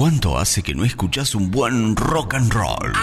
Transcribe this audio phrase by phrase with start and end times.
[0.00, 2.94] ¿Cuánto hace que no escuchas un buen rock and roll?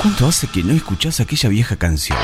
[0.00, 2.16] ¿Cuánto hace que no escuchas aquella vieja canción?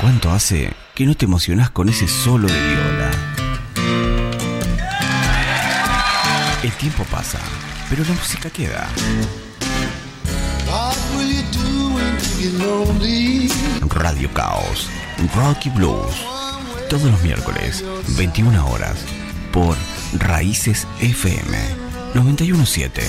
[0.00, 3.37] ¿Cuánto hace que no te emocionás con ese solo de viola?
[6.68, 7.38] El tiempo pasa,
[7.88, 8.90] pero la música queda.
[13.88, 14.90] Radio Caos,
[15.34, 16.14] Rocky Blues,
[16.90, 17.82] todos los miércoles,
[18.18, 18.98] 21 horas,
[19.50, 19.78] por
[20.18, 21.56] Raíces FM
[22.12, 23.00] 917.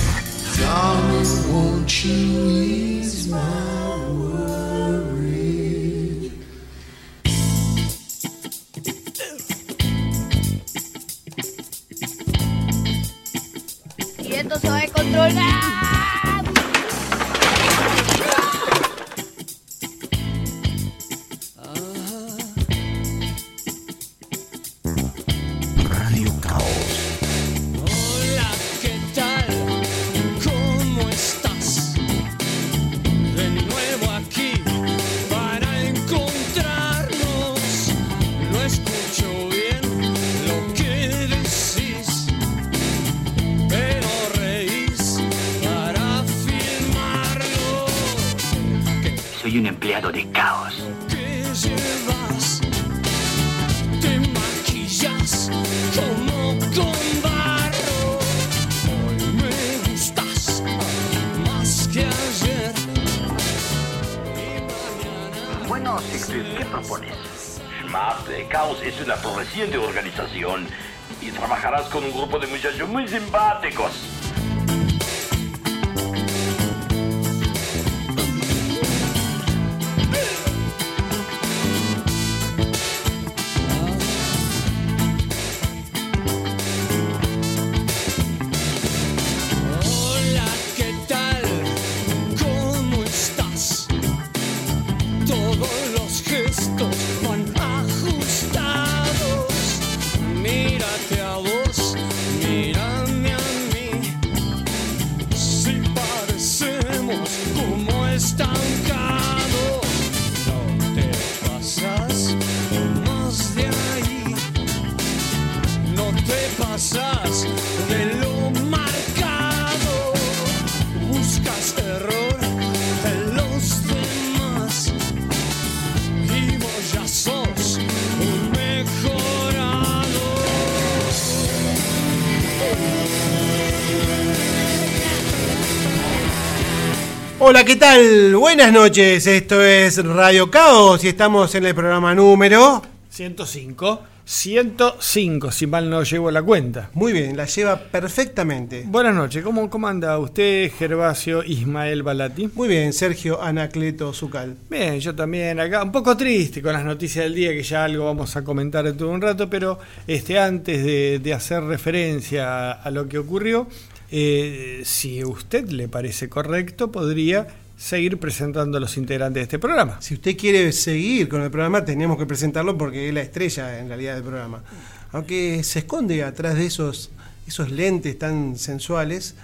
[137.42, 138.36] Hola, ¿qué tal?
[138.36, 142.82] Buenas noches, esto es Radio Caos y estamos en el programa número...
[143.10, 144.02] 105.
[144.26, 146.92] 105, si mal no llevo la cuenta.
[146.94, 148.84] Muy bien, la lleva perfectamente.
[148.86, 152.50] Buenas noches, ¿cómo, cómo anda usted, Gervasio Ismael Balati?
[152.54, 154.58] Muy bien, Sergio Anacleto Zucal.
[154.70, 158.06] Bien, yo también acá, un poco triste con las noticias del día, que ya algo
[158.06, 162.92] vamos a comentar dentro de un rato, pero este, antes de, de hacer referencia a
[162.92, 163.66] lo que ocurrió,
[164.12, 167.48] eh, si a usted le parece correcto, podría
[167.78, 170.02] seguir presentando a los integrantes de este programa.
[170.02, 173.88] Si usted quiere seguir con el programa, tenemos que presentarlo porque es la estrella en
[173.88, 174.64] realidad del programa.
[175.12, 177.12] Aunque se esconde atrás de esos,
[177.48, 179.36] esos lentes tan sensuales,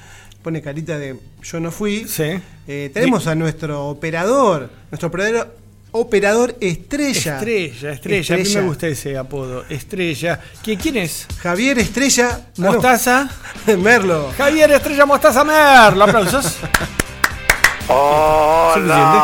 [0.43, 2.05] pone carita de yo no fui.
[2.07, 2.39] Sí.
[2.67, 5.55] Eh, tenemos a nuestro operador, nuestro operador,
[5.95, 7.35] operador estrella.
[7.37, 10.39] Estrella, estrella, a mí me gusta ese apodo, Estrella.
[10.63, 11.25] ¿Qui- ¿Quién es?
[11.41, 13.29] Javier Estrella no, Mostaza.
[13.77, 14.31] Merlo.
[14.37, 16.57] Javier Estrella Mostaza Merlo, aplausos.
[18.73, 19.19] Suficiente.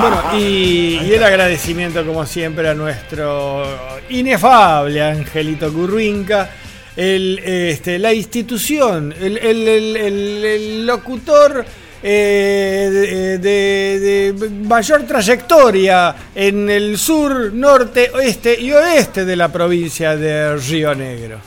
[0.00, 3.64] Bueno, y, y el agradecimiento, como siempre, a nuestro
[4.08, 6.50] inefable Angelito Curruinca,
[6.96, 11.64] el, este, la institución, el, el- el- el- el locutor
[12.02, 20.16] eh, de, de- mayor trayectoria en el sur, norte, oeste y oeste de la provincia
[20.16, 21.38] de Río Negro.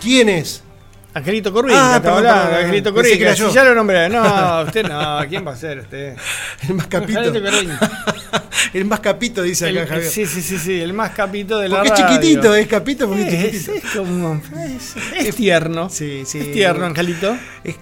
[0.00, 0.62] ¿Quién es?
[1.16, 3.48] Angelito Curruinca, Ah, perdón, hablando, perdón, Angelito yo.
[3.48, 6.14] Si ya lo nombré, no, usted no, ¿quién va a ser usted?
[6.68, 7.20] El más capito.
[8.72, 10.10] El más capito, dice acá El- Javier.
[10.10, 12.16] sí, sí, sí, sí, el más capito de la Porque es radio.
[12.18, 13.86] chiquitito, es capito porque es, Es, chiquitito.
[13.86, 14.42] es como.
[14.66, 14.94] Es,
[15.28, 15.88] es tierno.
[15.88, 16.40] Sí, sí.
[16.40, 17.36] Es tierno, Angelito.
[17.64, 17.76] Es,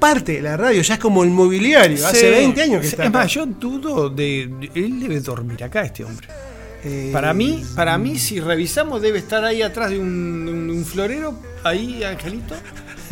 [0.00, 2.04] parte de la radio, ya es como el mobiliario.
[2.06, 2.26] Hace Sí.
[2.26, 3.02] 20 años que está.
[3.04, 3.18] Es acá.
[3.20, 4.42] más, yo dudo de.
[4.74, 6.26] Él debe dormir acá, este hombre.
[6.84, 10.84] Eh, Para mí, para mí, si revisamos, debe estar ahí atrás de un, un- un
[10.84, 12.54] florero, ahí, Angelito.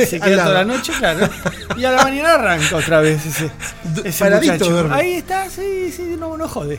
[0.11, 1.29] Se queda toda la noche, claro.
[1.76, 3.50] Y a la mañana arranca otra vez ese,
[4.05, 4.88] ese paradito.
[4.93, 6.79] Ahí está, sí, sí, no, no jode.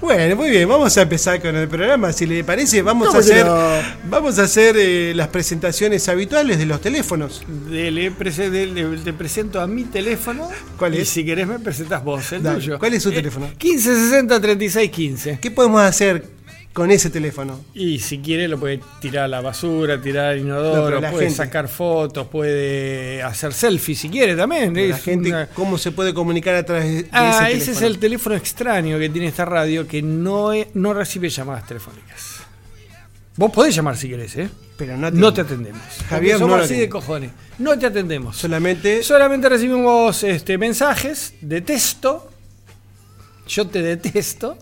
[0.00, 2.10] Bueno, muy bien, vamos a empezar con el programa.
[2.12, 3.58] Si le parece, vamos a ¿Cómo que hacer, no?
[4.08, 7.42] vamos a hacer eh, las presentaciones habituales de los teléfonos.
[7.68, 10.48] De- le, prese- de- le- te presento a mi teléfono.
[10.78, 11.10] ¿Cuál Y es?
[11.10, 12.78] si querés me presentas vos, el Dale, tuyo.
[12.78, 13.46] ¿cuál es su Eh, teléfono?
[13.62, 15.38] 1560 3615.
[15.40, 16.24] ¿Qué podemos hacer
[16.78, 17.60] con ese teléfono?
[17.74, 21.30] Y si quiere lo puede tirar a la basura, tirar al No, inodoro, puede gente-
[21.34, 24.72] sacar fotos, puede hacer selfies si quiere también.
[24.90, 27.76] La gente, una- ¿cómo se puede comunicar a través de Ah, ese ese, teléfono?
[27.76, 32.36] es el teléfono extraño que tiene esta radio que no, es- no recibe llamadas telefónicas.
[33.36, 34.48] Vos podés llamar si querés, ¿eh?
[34.76, 35.82] Pero no, No te atendemos.
[36.08, 37.30] Javier somos no así de cojones.
[37.58, 38.36] No te atendemos.
[38.36, 42.30] Solamente Solamente recibimos este, mensajes de texto.
[43.48, 44.58] Yo te detesto.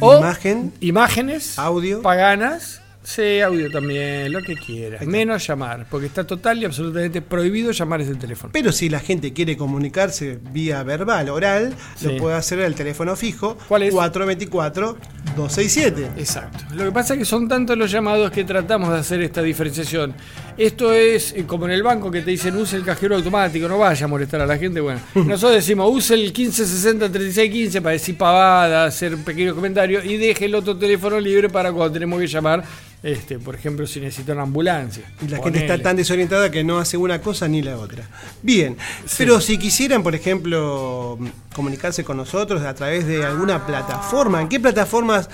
[0.00, 0.72] O Imagen.
[0.80, 1.58] imágenes.
[1.58, 2.02] Audio.
[2.02, 2.82] Paganas.
[3.04, 5.06] Sí, audio también, lo que quieras.
[5.06, 8.50] Menos llamar, porque está total y absolutamente prohibido llamar ese teléfono.
[8.52, 12.04] Pero si la gente quiere comunicarse vía verbal, oral, Sí.
[12.06, 13.94] lo puede hacer al teléfono fijo ¿Cuál es?
[13.94, 16.10] 424-267.
[16.18, 16.64] Exacto.
[16.74, 20.14] Lo que pasa es que son tantos los llamados que tratamos de hacer esta diferenciación.
[20.58, 23.78] Esto es eh, como en el banco que te dicen use el cajero automático, no
[23.78, 24.80] vaya a molestar a la gente.
[24.80, 30.46] Bueno, nosotros decimos use el 1560-3615 para decir pavada, hacer un pequeño comentario y deje
[30.46, 32.64] el otro teléfono libre para cuando tenemos que llamar,
[33.04, 35.04] este, por ejemplo, si necesita una ambulancia.
[35.24, 38.08] Y la gente está tan desorientada que no hace una cosa ni la otra.
[38.42, 38.76] Bien,
[39.16, 41.20] pero si quisieran, por ejemplo,
[41.54, 45.30] comunicarse con nosotros a través de alguna plataforma, ¿en qué plataformas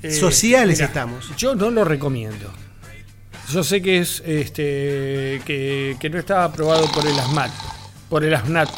[0.00, 1.36] eh, sociales estamos?
[1.36, 2.52] Yo no lo recomiendo.
[3.50, 7.50] Yo sé que es este que, que no está aprobado por el ASMAT,
[8.08, 8.70] por el ASMAT,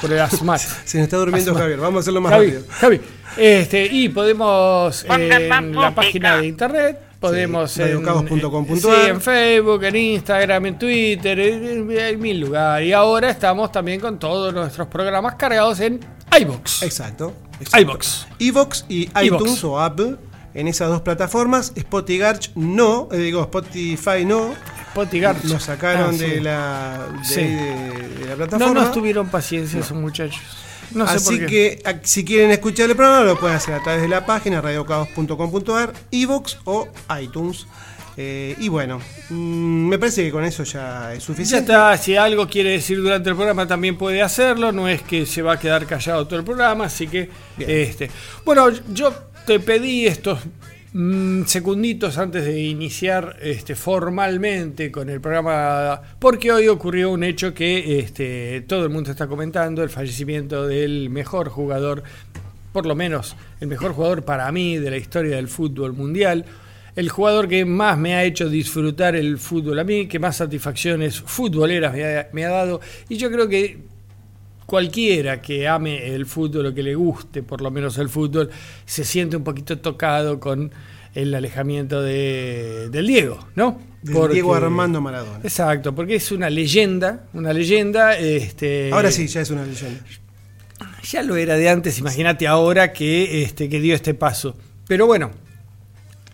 [0.00, 0.60] por el ASMAT.
[0.84, 1.54] Se nos está durmiendo.
[1.54, 2.64] Javier, vamos a hacerlo más Javi, rápido.
[2.70, 3.00] Javi,
[3.36, 5.08] este, y podemos eh,
[5.50, 8.78] en la página de internet, podemos Sí, en, radiocabos.com.ar.
[8.78, 12.88] sí, en Facebook, en Instagram, en Twitter, en, en- hay mil lugares.
[12.88, 16.00] Y ahora estamos también con todos nuestros programas cargados en
[16.40, 16.82] iBox.
[16.82, 17.34] Exacto.
[17.60, 17.80] exacto.
[17.80, 18.26] iBox.
[18.38, 20.16] iVox y iTunes o Apple
[20.54, 21.72] en esas dos plataformas.
[21.74, 22.24] Spotify
[22.54, 24.54] no, eh, digo Spotify no.
[24.92, 25.36] Spotigar.
[25.44, 26.24] Lo sacaron Ah, sí.
[26.24, 27.40] de, la, de, Sí.
[27.40, 28.80] ahí de- de la No plataforma.
[28.80, 30.40] nos tuvieron paciencia esos muchachos.
[30.92, 31.80] No sé Así por qué.
[31.82, 35.92] que si quieren escuchar el programa lo pueden hacer a través de la página radiocaos.com.ar,
[36.10, 36.88] iVox o
[37.20, 37.66] iTunes.
[38.16, 41.72] Eh, y bueno, mm, me parece que con eso ya es Ya suficiente.
[41.72, 45.42] está, si algo quiere decir durante el programa también puede hacerlo, no es que se
[45.42, 47.68] va a quedar callado todo el programa, así que Bien.
[47.70, 48.08] este,
[48.44, 49.12] bueno, yo
[49.46, 50.38] te pedí estos
[50.92, 57.52] mm, secunditos antes de iniciar este formalmente con el programa porque hoy ocurrió un hecho
[57.52, 62.02] que este todo el mundo está comentando, el fallecimiento del mejor jugador,
[62.72, 66.44] por lo menos el mejor jugador para mí de la historia del fútbol mundial.
[66.96, 71.20] El jugador que más me ha hecho disfrutar el fútbol a mí, que más satisfacciones
[71.20, 72.80] futboleras me ha, me ha dado.
[73.08, 73.78] Y yo creo que
[74.66, 78.50] cualquiera que ame el fútbol o que le guste por lo menos el fútbol,
[78.86, 80.72] se siente un poquito tocado con
[81.14, 83.80] el alejamiento de, del Diego, ¿no?
[84.02, 85.40] Del Diego Armando Maradona.
[85.42, 88.18] Exacto, porque es una leyenda, una leyenda.
[88.18, 90.00] Este, Ahora sí, ya es una leyenda.
[91.02, 94.56] ya lo era de antes, imagínate ahora que, este, que dio este paso.
[94.86, 95.30] Pero bueno,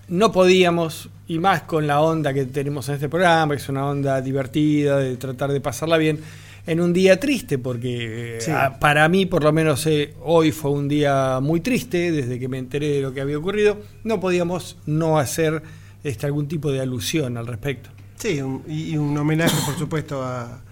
[0.09, 3.87] no podíamos, y más con la onda que tenemos en este programa, que es una
[3.87, 6.21] onda divertida, de tratar de pasarla bien,
[6.67, 8.51] en un día triste, porque eh, Sí.
[8.51, 12.49] a- para mí por lo menos eh, hoy fue un día muy triste, desde que
[12.49, 15.63] me enteré de lo que había ocurrido, no podíamos no hacer
[16.05, 17.91] este, algún tipo de alusión al respecto.
[18.17, 20.63] Sí, un- y un homenaje, por supuesto, a,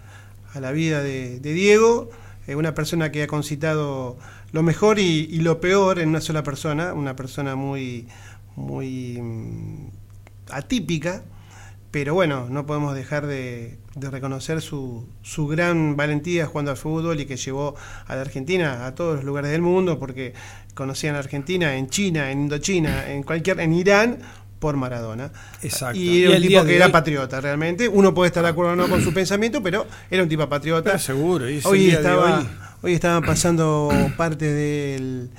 [0.54, 2.10] a la vida de, de Diego,
[2.46, 4.16] eh, una persona que ha concitado
[4.52, 8.06] lo mejor y, y lo peor en una sola persona, una persona muy,
[8.56, 9.86] muy mm,
[10.50, 11.22] atípica,
[11.90, 17.20] pero bueno, no podemos dejar de, de reconocer su, su gran valentía jugando al fútbol
[17.20, 17.76] y que llevó
[18.06, 20.34] a la Argentina a todos los lugares del mundo, porque
[20.74, 24.18] conocían a Argentina en China, en Indochina, en cualquier, en Irán,
[24.58, 25.30] por Maradona.
[25.62, 25.98] Exacto.
[25.98, 27.88] Y Y era un tipo que era patriota, realmente.
[27.88, 30.90] Uno puede estar de acuerdo o no con su pensamiento, pero era un tipo patriota.
[30.90, 32.48] Pero seguro, y hoy, estaba, hoy.
[32.82, 35.30] hoy estaban pasando parte del,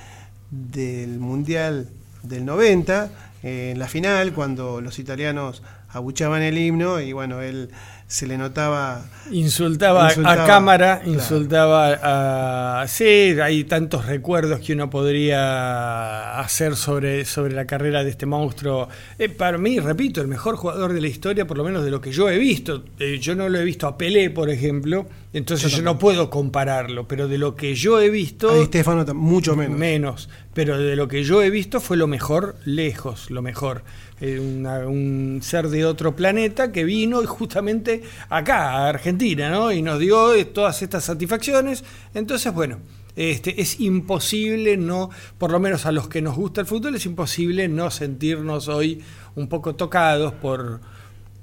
[0.50, 1.90] del Mundial
[2.24, 3.12] del 90,
[3.44, 7.70] eh, en la final, cuando los italianos abuchaban el himno y bueno, él
[8.10, 11.12] se le notaba Insultaba, Insultaba, a cámara, claro.
[11.12, 12.88] insultaba a...
[12.88, 13.04] Sí,
[13.40, 18.90] hay tantos recuerdos que uno podría hacer sobre, sobre la carrera de este monstruo.
[19.20, 22.02] Eh, para mí, repito, el mejor jugador de la historia, por lo menos de lo
[22.02, 22.84] que yo he visto.
[22.98, 27.08] Eh, yo no lo he visto a Pelé, por ejemplo, entonces yo, no puedo compararlo,
[27.08, 28.50] pero de lo que yo he visto...
[28.50, 29.78] a Estefano mucho menos.
[29.78, 33.84] Menos, pero de lo que yo he visto fue lo mejor, lejos, lo mejor.
[34.22, 39.72] Eh, una- un ser de otro planeta que vino justamente acá, a Argentina, ¿no?
[39.72, 41.84] Y nos dio eh, todas estas satisfacciones.
[42.16, 42.80] Entonces, bueno,
[43.16, 47.06] este, es imposible no, por lo menos a los que nos gusta el fútbol, es
[47.06, 49.02] imposible no sentirnos hoy
[49.36, 50.82] un poco tocados por,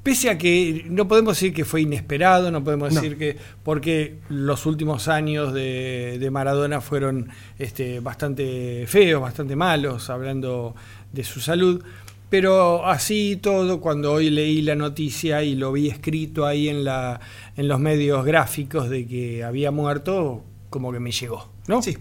[0.06, 3.00] Pese a que no podemos decir que fue inesperado, no podemos No.
[3.00, 3.36] decir que.
[3.64, 10.76] porque los últimos años de, de Maradona fueron este, bastante feos, bastante malos, hablando
[11.12, 11.82] de su salud.
[12.30, 17.20] Pero así todo, cuando hoy leí la noticia y lo vi escrito ahí en, la,
[17.56, 21.82] en los medios gráficos de que había muerto, como que me llegó, ¿no?
[21.82, 21.96] Sí,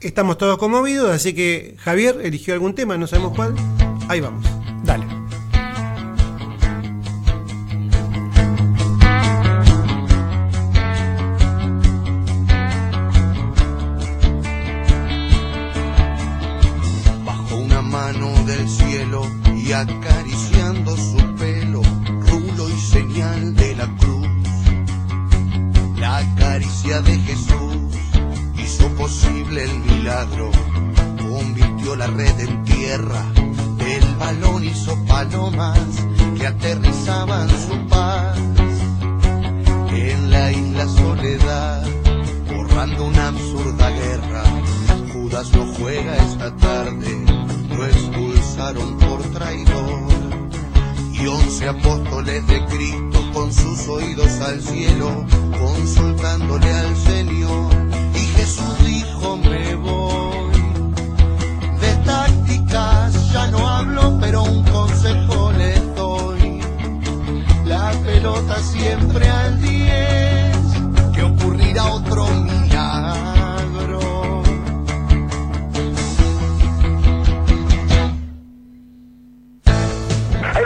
[0.00, 3.54] estamos todos conmovidos, así que Javier eligió algún tema, no sabemos cuál.
[4.08, 4.46] Ahí vamos.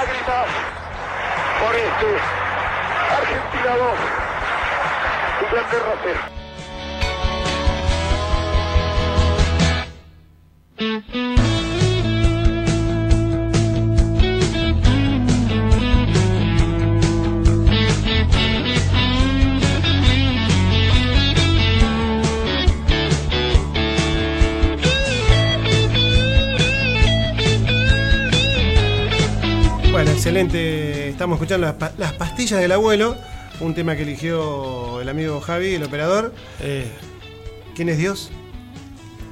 [0.00, 0.46] Lágrimas,
[1.60, 2.08] por este
[3.18, 3.98] Argentina 2,
[5.42, 6.39] Inglaterra 0.
[30.44, 31.08] Excelente.
[31.10, 33.16] Estamos escuchando las, pa- las pastillas del abuelo,
[33.60, 36.34] un tema que eligió el amigo Javi, el operador.
[36.60, 36.86] Eh,
[37.74, 38.30] ¿Quién es Dios?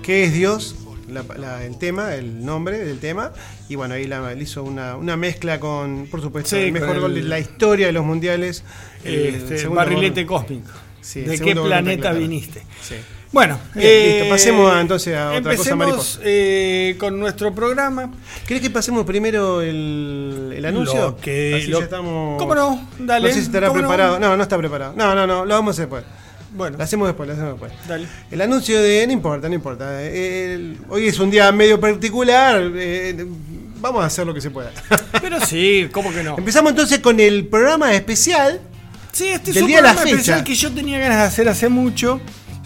[0.02, 0.76] ¿Qué es Dios?
[1.08, 3.32] La- la- el tema, el nombre del tema.
[3.68, 7.14] Y bueno, ahí la, hizo una, una mezcla con, por supuesto, Sí, el mejor gol
[7.14, 8.62] de la historia de los mundiales.
[9.04, 10.40] el este, barrilete gol.
[10.42, 10.70] cósmico.
[11.00, 12.62] Sí, ¿De qué planeta viniste?
[12.82, 12.96] Sí.
[13.30, 14.28] Bueno, Bien, listo.
[14.30, 16.20] Pasemos a- entonces a otra cosa mariposa.
[16.24, 18.10] eh, con nuestro programa.
[18.46, 20.98] ¿Crees que pasemos primero el, el anuncio?
[21.00, 22.38] Lo que- Así lo- ya estamos...
[22.38, 22.88] ¿Cómo no?
[22.98, 23.28] Dale.
[23.28, 24.18] No sé si estará preparado.
[24.18, 24.34] No?
[24.36, 24.94] no, está preparado.
[24.96, 26.04] No, no, no, lo vamos a hacer después.
[26.54, 27.72] Bueno, Lo hacemos después, lo hacemos después.
[27.86, 28.06] dale.
[28.30, 29.06] El anuncio de.
[29.06, 30.02] No importa, no importa.
[30.02, 32.62] El- hoy es un día medio particular.
[32.76, 33.26] eh,
[33.78, 34.72] vamos a hacer lo que se pueda.
[35.20, 36.36] Pero sí, ¿cómo que no?
[36.38, 38.60] Empezamos entonces con el programa especial.
[39.12, 42.18] Sí, este es un programa especial que yo tenía ganas de hacer hace mucho.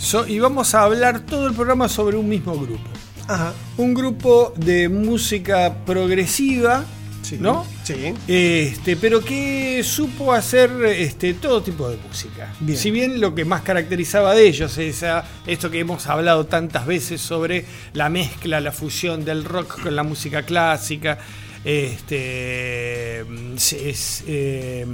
[0.02, 2.90] So- y vamos a hablar todo el programa sobre un mismo grupo.
[3.28, 3.54] Ajá.
[3.76, 6.84] Un grupo de música progresiva
[7.22, 7.38] Sí.
[7.40, 7.64] ¿no?
[7.84, 8.12] Sí.
[8.26, 12.52] Este, pero que supo hacer este, todo tipo de música.
[12.58, 12.76] Bien.
[12.76, 15.04] Si bien lo que más caracterizaba de ellos es
[15.46, 20.02] esto que hemos hablado tantas veces sobre la mezcla, la fusión del rock con la
[20.02, 21.18] música clásica,
[21.64, 24.84] este, es, es, eh,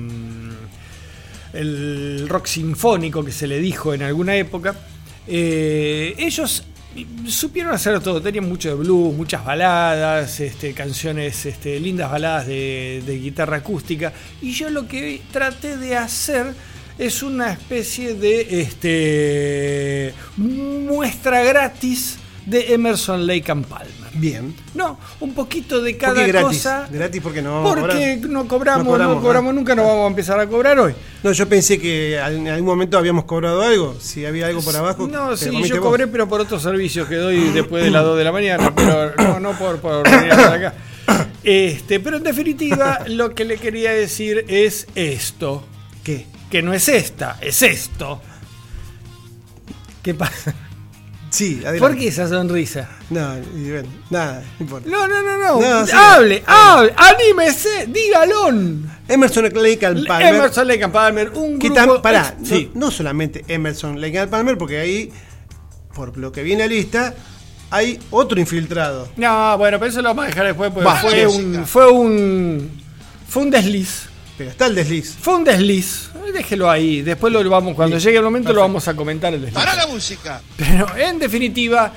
[1.55, 4.77] el rock sinfónico que se le dijo en alguna época.
[5.29, 6.65] Eh, ellos
[7.27, 13.21] supieron hacer todo, tenían mucho de blues, muchas baladas, este, canciones, este, lindas baladas de,
[13.23, 14.13] guitarra acústica.
[14.41, 16.55] Y yo lo que traté de hacer
[16.99, 22.19] es una especie de este, muestra gratis
[22.49, 23.89] de Emerson Lake and Palmer.
[24.15, 24.55] Bien.
[24.75, 26.59] No, un poquito de ¿Por cada qué gratis?
[26.59, 26.89] cosa.
[26.91, 28.31] Gratis porque no vamos a Porque cobrar.
[28.31, 29.55] no cobramos, No no cobramos, ¿ah?
[29.55, 30.95] nunca, no vamos a empezar a cobrar hoy.
[31.23, 33.97] No, yo pensé que en algún momento habíamos cobrado algo.
[34.01, 35.07] Si había algo por abajo.
[35.07, 35.85] No, sí, yo vos.
[35.91, 39.15] cobré, pero por otros servicios que doy después de las 2 de la mañana, pero
[39.17, 40.75] no, no por, por venir hasta acá.
[41.45, 45.65] Este, pero en definitiva, lo que le quería decir es esto.
[46.03, 46.27] ¿Qué?
[46.51, 48.21] Que no es esta, es esto.
[50.03, 50.55] ¿Qué pasa?
[51.39, 51.79] Sí, adelante.
[51.81, 52.89] ¿Por qué esa sonrisa?
[53.11, 53.73] No, y
[54.11, 54.91] nada, no importa.
[54.91, 55.61] No, no, no, no.
[55.61, 58.49] No, hable, hable, anímese, dígalo.
[59.07, 60.35] Emerson Lake and Palmer.
[60.35, 62.03] Emerson Lake and Palmer, un que grupo.
[62.03, 62.71] pará, ex- sí.
[62.75, 65.13] no, no solamente Emerson Lake and Palmer, porque ahí,
[65.95, 67.15] por lo que viene a lista,
[67.71, 69.09] hay otro infiltrado.
[69.17, 72.83] No, bueno, pero eso lo vamos a dejar después porque Va, fue, un, fue un.
[73.29, 74.09] Fue un desliz.
[74.37, 75.17] Pero está el desliz.
[75.21, 76.11] Fue un desliz.
[76.33, 77.03] Déjelo ahí.
[77.03, 79.43] Después lo vamos, cuando llegue el momento, lo vamos a comentar el.
[79.49, 80.41] ¡Para la música!
[80.57, 81.93] Pero en definitiva,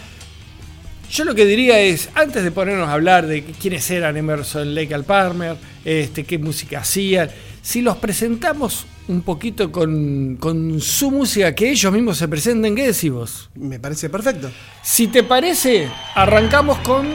[1.11, 4.93] yo lo que diría es, antes de ponernos a hablar de quiénes eran Emerson Lake
[4.93, 7.29] and Palmer, este, qué música hacían,
[7.61, 12.87] si los presentamos un poquito con, con su música, que ellos mismos se presenten, ¿qué
[12.87, 13.49] decís vos?
[13.55, 14.49] Me parece perfecto.
[14.81, 17.09] Si te parece, arrancamos con,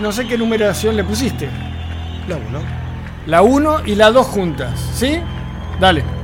[0.00, 1.48] no sé qué numeración le pusiste,
[2.28, 2.62] La uno.
[3.26, 5.18] la 1 y la 2 juntas, ¿sí?
[5.80, 6.19] Dale.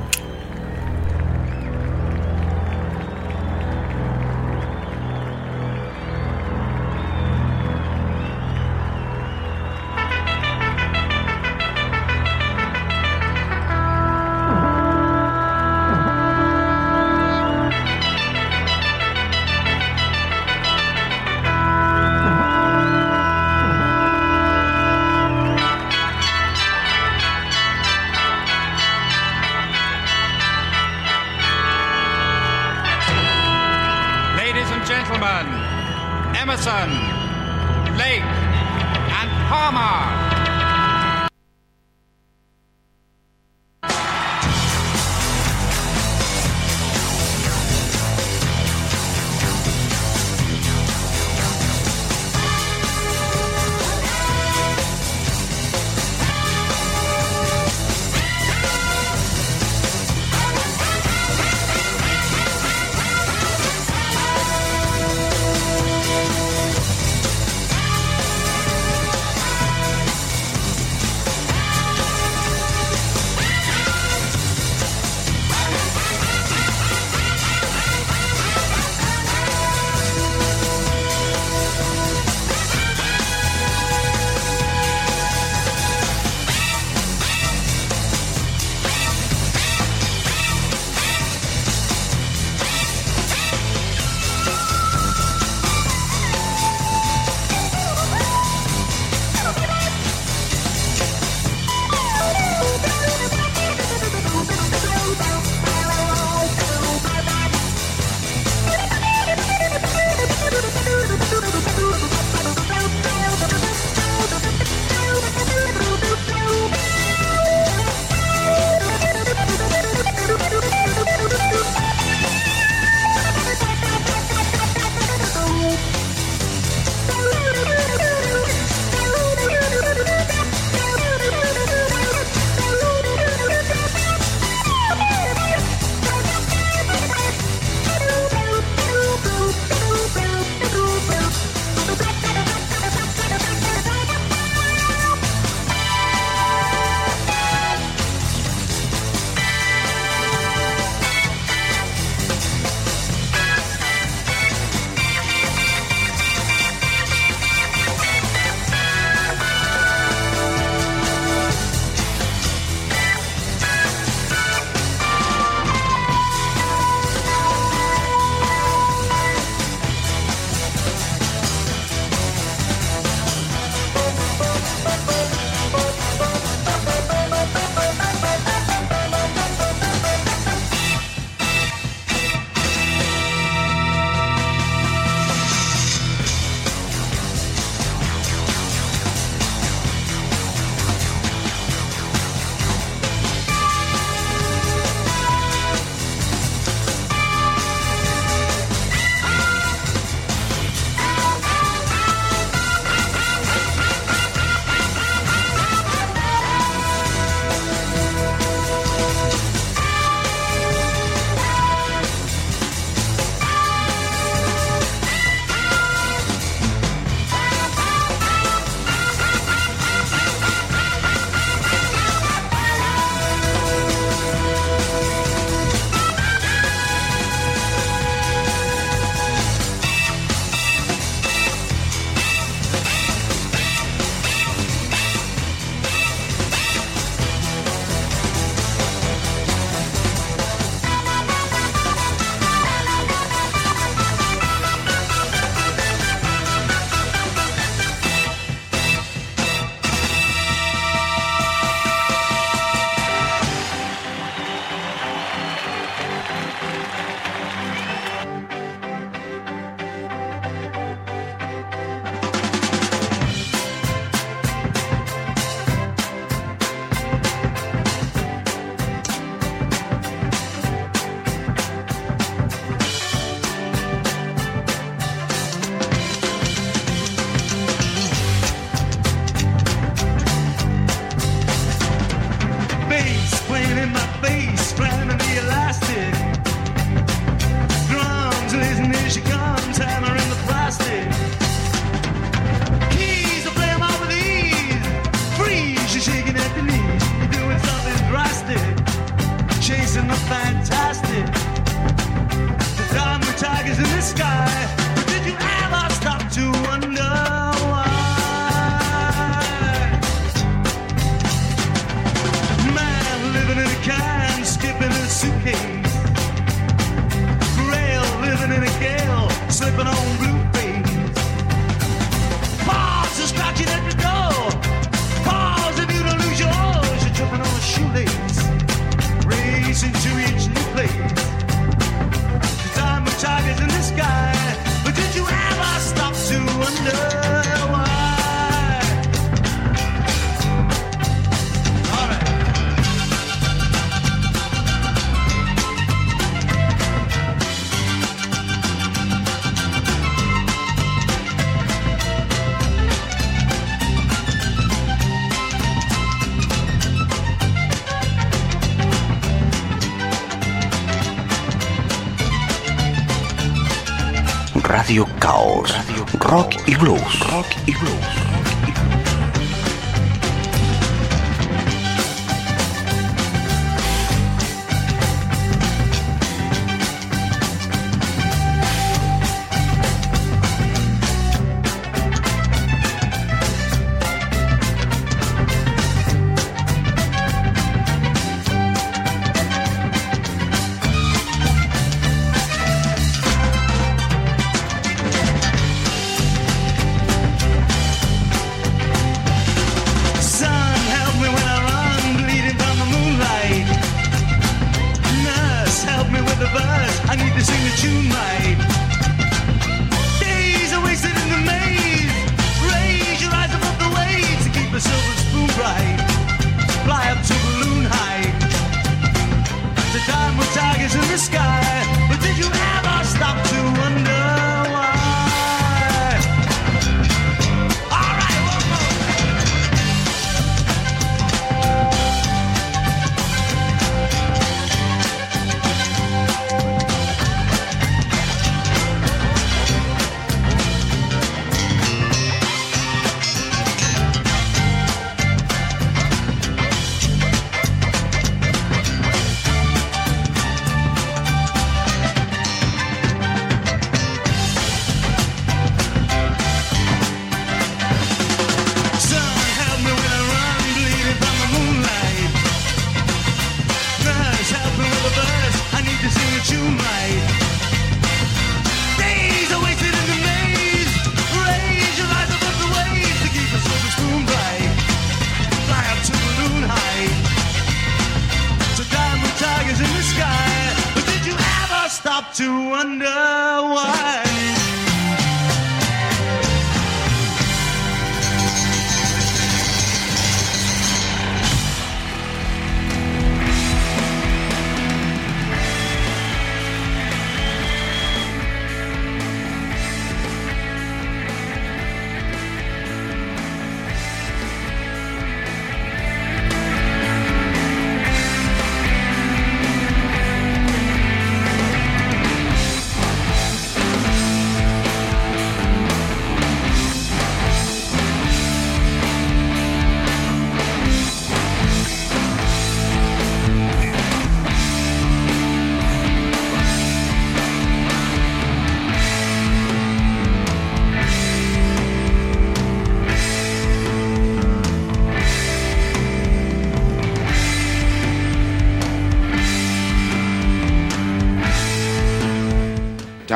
[365.27, 365.75] Caos.
[366.19, 367.19] Rock y blues.
[367.29, 367.46] Rock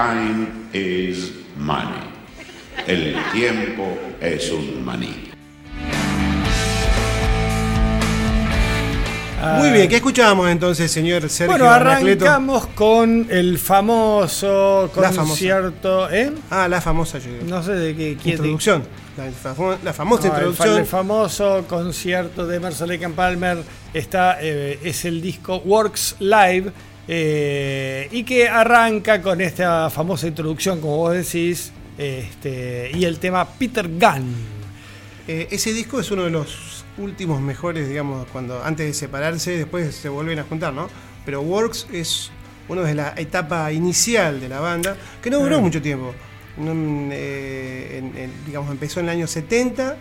[0.05, 2.01] Time is money.
[2.87, 5.29] El tiempo es un maní.
[9.59, 12.25] Muy bien, ¿qué escuchábamos entonces, señor Sergio Bueno, Anacleto?
[12.25, 16.09] arrancamos con el famoso La concierto.
[16.09, 16.31] ¿eh?
[16.49, 17.45] Ah, la famosa, yo digo.
[17.47, 18.83] No sé de qué quién- Introducción.
[19.17, 20.77] La, famo- la famosa No, el, fa- introducción.
[20.79, 23.59] el famoso concierto de Emerson Lake and Palmer
[23.93, 26.71] está, eh, es el disco Works Live
[27.13, 33.45] eh, y que arranca con esta famosa introducción, como vos decís, este, y el tema
[33.45, 34.33] Peter Gunn.
[35.27, 39.93] Eh, ese disco es uno de los últimos mejores, digamos, cuando antes de separarse, después
[39.93, 40.87] se vuelven a juntar, ¿no?
[41.25, 42.31] Pero Works es
[42.69, 45.63] uno de la etapa inicial de la banda, que no duró Mm.
[45.63, 46.13] mucho tiempo.
[46.55, 46.71] No,
[47.11, 49.97] eh, en- en- digamos, empezó en el año 70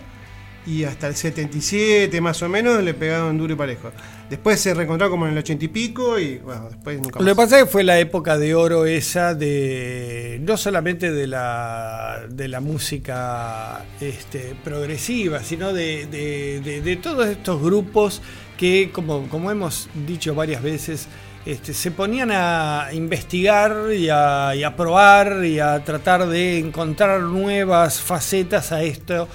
[0.67, 3.91] y hasta el 77 más o menos le pegaron duro y parejo.
[4.29, 7.35] Después se reencontró como en el 80 y pico y bueno, después nunca Lo que
[7.35, 7.45] más.
[7.47, 12.47] pasa es que fue la época de oro esa de no solamente de la de
[12.49, 18.23] la música este, progresiva, sino de, de- de- de todos estos grupos
[18.57, 21.09] que, como, como hemos dicho varias veces,
[21.47, 27.23] este, se ponían a investigar y a, y a probar y a tratar de encontrar
[27.23, 29.27] nuevas facetas a esto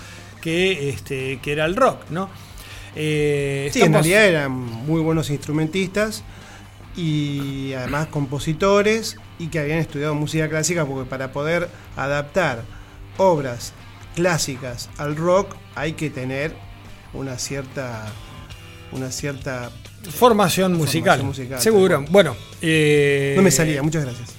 [0.46, 2.30] que, este, que era el rock, ¿no?
[2.96, 6.24] Eh, Sí, en realidad eran muy buenos instrumentistas
[6.96, 12.62] y además compositores y que habían estudiado música clásica porque para poder adaptar
[13.18, 13.74] obras
[14.16, 16.54] clásicas al rock hay que tener
[17.14, 18.06] una cierta
[18.92, 19.72] una cierta
[20.12, 21.18] Formación musical.
[21.18, 22.06] Formación musical, Seguro.
[22.12, 22.36] Bueno.
[22.62, 24.36] eh, no me salía muchas gracias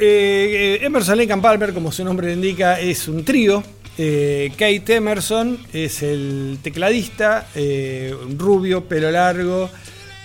[0.00, 3.62] Eh, Emerson Lake and Palmer, como su nombre indica, es un trío.
[3.98, 9.68] Eh, Kate Emerson es el tecladista, eh, rubio, pelo largo,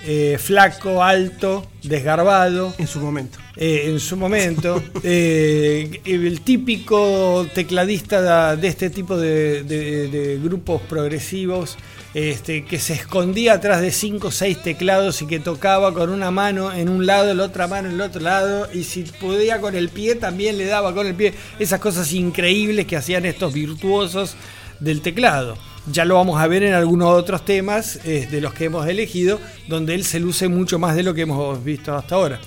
[0.06, 2.74] eh, flaco, alto, desgarbado.
[2.78, 4.82] en su momento eh, en su momento.
[5.04, 11.78] El típico tecladista de, de este tipo de, de- de grupos progresivos.
[12.14, 16.30] Este, que se escondía atrás de cinco o seis teclados y que tocaba con una
[16.30, 19.76] mano en un lado, la otra mano en el otro lado, y si podía con
[19.76, 21.34] el pie también le daba con el pie.
[21.58, 24.36] Esas cosas increíbles que hacían estos virtuosos
[24.80, 25.58] del teclado.
[25.92, 29.40] Ya lo vamos a ver en algunos otros temas eh, de los que hemos elegido,
[29.68, 32.40] donde él se luce mucho más de lo que hemos visto hasta ahora.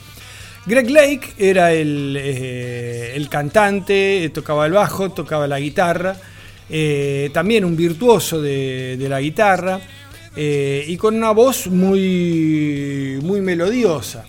[0.65, 6.17] Greg Lake era el, eh, el cantante, eh, tocaba el bajo, tocaba la guitarra,
[6.69, 9.81] eh, también un virtuoso de, la guitarra
[10.35, 14.25] eh, y con una voz muy, muy melodiosa.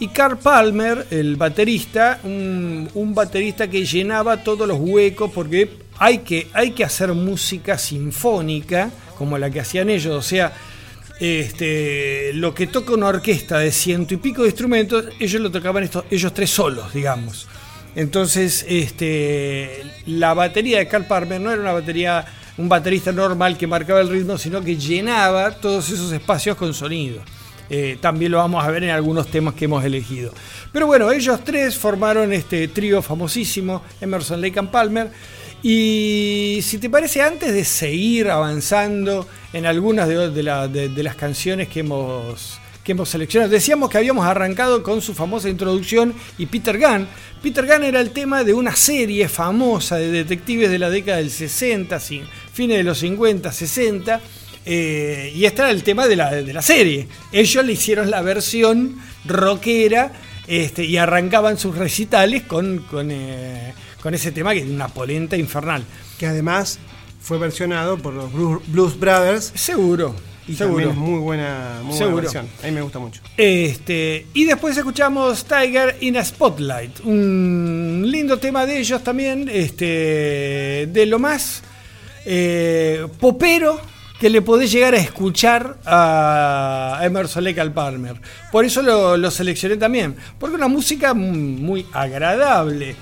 [0.00, 6.18] Y Carl Palmer, el baterista, un, un baterista que llenaba todos los huecos porque hay
[6.18, 10.52] que, hay que hacer música sinfónica como la que hacían ellos, o sea,
[11.20, 15.84] este, lo que toca una orquesta de ciento y pico de instrumentos, ellos lo tocaban
[15.84, 17.46] estos, ellos tres solos, digamos.
[17.94, 22.24] Entonces, este, la batería de Carl Palmer no era una batería,
[22.56, 27.20] un baterista normal que marcaba el ritmo, sino que llenaba todos esos espacios con sonido.
[27.70, 30.32] Eh, también lo vamos a ver en algunos temas que hemos elegido.
[30.72, 35.10] Pero bueno, ellos tres formaron este trío famosísimo, Emerson, Lake and Palmer.
[35.62, 41.02] Y si te parece, antes de seguir avanzando en algunas de, de la- de- de
[41.02, 46.14] las canciones que hemos, que hemos seleccionado, decíamos que habíamos arrancado con su famosa introducción
[46.38, 47.06] y Peter Gunn.
[47.42, 51.30] Peter Gunn era el tema de una serie famosa de detectives de la década del
[51.30, 54.20] 60, sin- fines de los 50, 60.
[54.64, 57.08] eh, y este era el tema de la, de la serie.
[57.32, 60.12] Ellos le hicieron la versión rockera
[60.46, 65.36] este, y arrancaban sus recitales con, con, eh, con ese tema que es una polenta
[65.36, 65.82] infernal.
[66.18, 66.78] que además
[67.20, 68.32] fue versionado por los
[68.66, 70.14] Blues Brothers Seguro.
[70.48, 70.84] Y seguro.
[70.84, 72.22] también es muy buena, muy buena Seguro.
[72.22, 78.02] versión a mí me gusta mucho Este, y después escuchamos Tiger in a Spotlight, un
[78.06, 81.62] lindo tema de ellos también, este, de lo más
[82.24, 83.80] eh, popero
[84.18, 88.14] que le podés llegar a escuchar a Emerson Lake and Palmer.
[88.52, 92.94] Por eso lo, lo seleccioné también, porque una música muy agradable.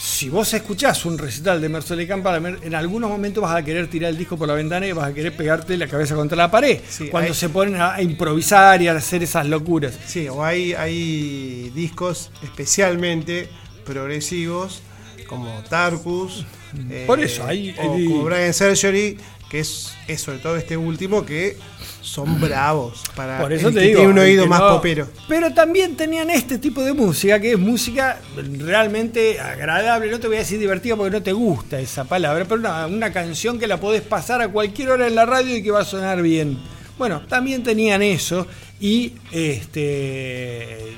[0.00, 4.10] Si vos escuchás un recital de and Palmer, en algunos momentos vas a querer tirar
[4.10, 6.80] el disco por la ventana y vas a querer pegarte la cabeza contra la pared.
[6.88, 9.98] Sí, cuando hay- se ponen a improvisar y a hacer esas locuras.
[10.06, 13.48] Sí, o hay, hay discos especialmente
[13.84, 14.82] progresivos
[15.26, 16.46] como Tarkus.
[16.90, 19.18] eh, Por eso, hay- o hay- como Brian Surgery,
[19.50, 21.56] que es, es sobre todo este último, que
[22.02, 23.98] son bravos para Por eso el te que digo.
[24.00, 25.08] tiene un oído más no- popero.
[25.28, 28.20] Pero también tenían este tipo de música, que es música
[28.58, 30.10] realmente agradable.
[30.10, 33.12] No te voy a decir divertida porque no te gusta esa palabra, pero una, una
[33.12, 35.84] canción que la podés pasar a cualquier hora en la radio y que va a
[35.84, 36.58] sonar bien.
[36.98, 38.46] Bueno, también tenían eso
[38.80, 40.92] y este.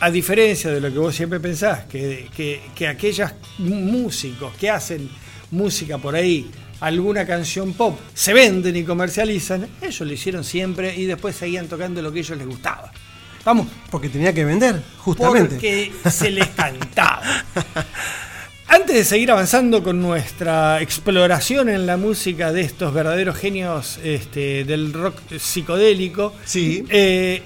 [0.00, 5.10] A diferencia de lo que vos siempre pensás, que, que, que aquellos músicos que hacen
[5.50, 6.50] música por ahí,
[6.80, 12.00] alguna canción pop, se venden y comercializan, ellos lo hicieron siempre y después seguían tocando
[12.02, 12.90] lo que a ellos les gustaba.
[13.44, 15.54] Vamos, Porque tenía que vender, justamente.
[15.54, 17.22] porque se les cantaba.
[18.68, 24.64] Antes de seguir avanzando con nuestra exploración en la música de estos verdaderos genios este,
[24.64, 26.84] del rock psicodélico, Sí.
[26.88, 27.42] eh,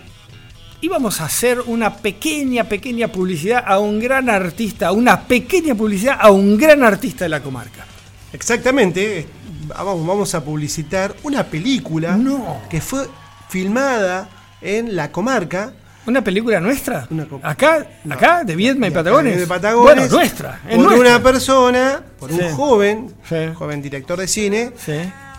[0.83, 6.31] íbamos a hacer una pequeña, pequeña publicidad a un gran artista, una pequeña publicidad a
[6.31, 7.87] un gran artista de la comarca.
[8.35, 9.27] Exactamente.
[9.69, 12.59] Vamos, vamos a publicitar una película No.
[12.69, 13.07] que fue
[13.49, 14.29] filmada
[14.61, 15.73] en la comarca.
[16.07, 17.07] ¿Una película nuestra?
[17.11, 17.87] Una ¿Acá?
[18.05, 18.15] No.
[18.15, 18.45] ¿Acá?
[18.45, 19.39] ¿De Viedma y Patagones?
[19.39, 20.61] de Patagones, Bueno, nuestra.
[20.69, 21.01] es Por nuestra.
[21.17, 23.37] una persona, por un joven, Sí.
[23.55, 24.93] joven director de cine, Sí.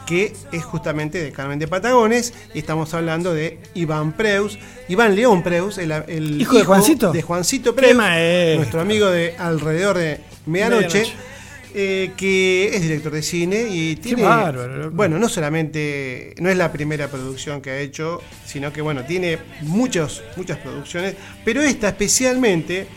[0.07, 2.33] que es justamente de Carmen de Patagones.
[2.55, 7.11] Y estamos hablando de Iván Preus, Iván León Preus, el, el ¿Hijo de Juancito?
[7.11, 10.87] de Juancito Preus, nuestro amigo de alrededor de medianoche.
[10.99, 11.13] Medianoche.
[11.77, 14.23] Eh, que es director de cine y tiene.
[14.23, 14.91] bárbaro, loco.
[14.95, 16.33] Bueno, no solamente.
[16.39, 21.15] No es la primera producción que ha hecho, sino que, bueno, tiene muchos, muchas producciones,
[21.43, 22.87] pero esta especialmente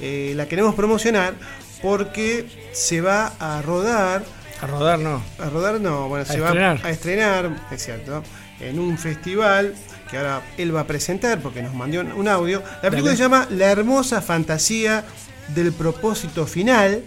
[0.00, 1.34] eh, la queremos promocionar
[1.80, 4.24] porque se va a rodar.
[4.60, 5.22] A rodar no.
[5.38, 6.82] A rodar no, bueno, se estrenar.
[6.84, 8.22] va a estrenar, es cierto,
[8.60, 9.74] en un festival
[10.10, 12.62] que ahora él va a presentar porque nos mandó un- un audio.
[12.82, 13.16] La película Dale.
[13.16, 15.04] se llama La hermosa fantasía
[15.48, 17.02] del propósito final.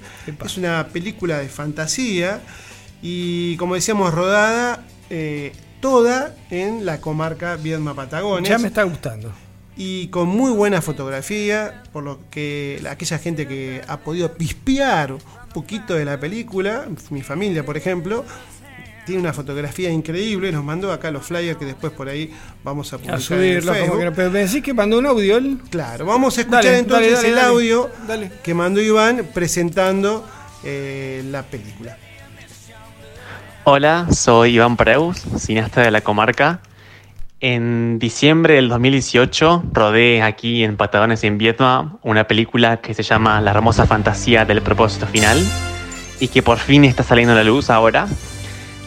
[0.45, 2.41] Es una película de fantasía
[3.01, 9.31] y como decíamos rodada eh, toda en la comarca Viedma Patagones Ya me está gustando.
[9.75, 15.13] y con muy buena fotografía, por lo que la- aquella gente que ha podido pispear
[15.13, 15.19] un
[15.53, 18.25] poquito de la película, mi familia por ejemplo,
[19.07, 22.29] tiene una fotografía increíble, nos mandó acá los flyers que después por ahí
[22.61, 25.37] vamos a publicar A en subirlo, como que pero me decís que mandó un audio
[25.37, 25.59] él.
[25.69, 27.47] Claro, vamos a escuchar Dale, entonces dale, dale, el dale.
[27.47, 28.31] audio Dale.
[28.43, 30.27] que mandó Iván presentando
[30.63, 31.97] eh, la película.
[33.63, 36.59] Hola, soy Iván Preus, cineasta de la comarca.
[37.39, 43.39] En diciembre del 2018 rodé aquí en Patagones, en Vietnam, una película que se llama
[43.39, 45.41] La hermosa fantasía del propósito final
[46.19, 48.07] y que por fin está saliendo a la luz ahora.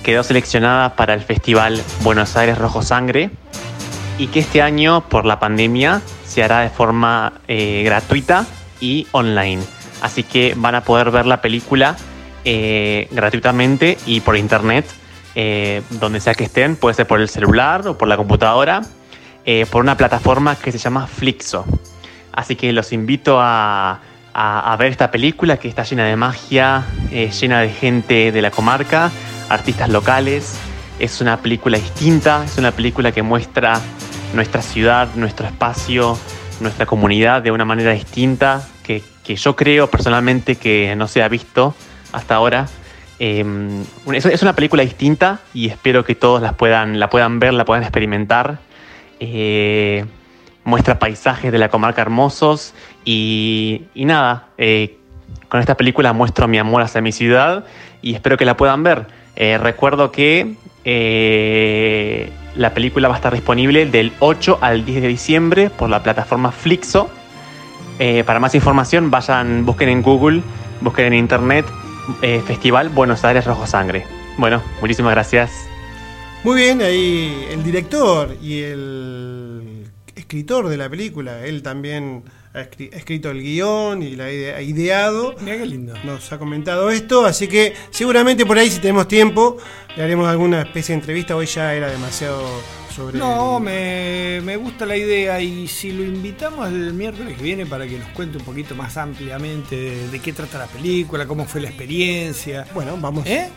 [0.03, 3.31] Quedó seleccionada para el festival Buenos Aires Rojo Sangre
[4.19, 8.47] y que este año, por la pandemia, se hará de forma eh, gratuita
[8.81, 9.63] y online.
[10.03, 11.97] Así que van a poder ver la película
[12.45, 14.87] eh, gratuitamente y por internet,
[15.35, 18.83] eh, donde sea que estén, puede ser por el celular o por la computadora,
[19.71, 21.65] por una plataforma que se llama Flixo.
[22.33, 24.01] Así que los invito a,
[24.33, 29.11] a- ver esta película que está llena de magia, llena de gente de la comarca,
[29.51, 30.59] artistas locales.
[30.99, 33.79] Es una película distinta, es una película que muestra
[34.35, 36.17] nuestra ciudad, nuestro espacio,
[36.61, 41.29] nuestra comunidad de una manera distinta que, que yo creo personalmente que no se ha
[41.29, 41.75] visto
[42.13, 42.67] hasta ahora.
[43.19, 43.45] Eh,
[44.15, 47.83] es, una película distinta y espero que todos las puedan, la puedan ver, la puedan
[47.83, 48.59] experimentar.
[49.21, 50.07] Eh,
[50.65, 54.99] muestra paisajes de la comarca hermosos y, y nada, eh,
[55.49, 57.65] con esta película muestro mi amor hacia mi ciudad
[58.03, 59.20] y espero que la puedan ver.
[59.43, 65.09] Eh, recuerdo que eh, la película va a estar disponible del 8 al 10 de
[65.09, 67.09] diciembre por la plataforma Flixo.
[67.99, 70.43] Eh, para más información, vayan, busquen en Google,
[70.83, 71.65] busquen en internet
[72.47, 74.05] Festival Buenos Aires Rojo Sangre.
[74.37, 75.51] Bueno, muchísimas gracias.
[76.45, 79.87] Muy bien, ahí el director y el
[80.17, 84.33] escritor de la película, él también ha escri- ha escrito el guion y la ha
[84.33, 85.35] ide- ha ideado.
[85.41, 85.95] Mira qué lindo.
[86.05, 89.57] Nos ha comentado esto, así que seguramente por ahí si tenemos tiempo
[89.97, 91.37] le haremos alguna especie de entrevista.
[91.37, 92.43] Hoy ya era demasiado
[92.95, 93.19] sobre...
[93.19, 97.67] No, el- me, me gusta la idea y si lo invitamos el miércoles que viene
[97.67, 101.45] para que nos cuente un poquito más ampliamente de, de qué trata la película, cómo
[101.45, 102.67] fue la experiencia.
[102.75, 103.27] Bueno, vamos.
[103.27, 103.49] ¿Eh?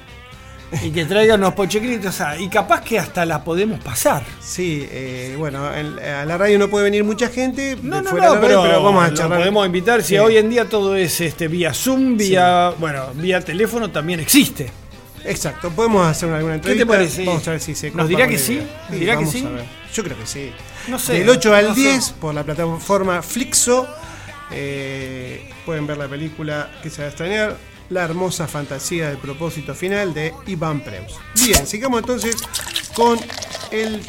[0.82, 4.24] Y que traigan unos pochecritos, y capaz que hasta la podemos pasar.
[4.42, 7.78] Sí, eh, bueno, en- a la radio no puede venir mucha gente.
[7.84, 9.40] No, no, fuera de no, la radio, pero, vamos a lo charlar.
[9.40, 10.18] podemos invitar si Sí.
[10.18, 14.72] hoy en día todo es este vía Zoom, vía, bueno, vía teléfono también existe.
[15.26, 16.94] Exacto, podemos hacer alguna ¿Qué te entrevista.
[16.98, 17.26] parece?
[17.26, 18.54] Vamos a ver si se ¿Nos copa dirá con que la sí?
[18.54, 18.68] idea.
[18.90, 19.46] ¿Dirá que vamos sí?
[19.46, 19.66] a ver.
[19.94, 20.52] Yo creo que sí.
[20.88, 21.14] No sé.
[21.14, 21.80] Del 8 al no sé.
[21.82, 23.88] 10 por la plataforma Flixo.
[24.52, 27.56] eh, pueden ver la película que se va a extrañar.
[27.90, 31.20] La hermosa fantasía del propósito final de Iván Preus.
[31.46, 32.38] Bien, sigamos entonces
[32.96, 33.20] con
[33.72, 34.02] el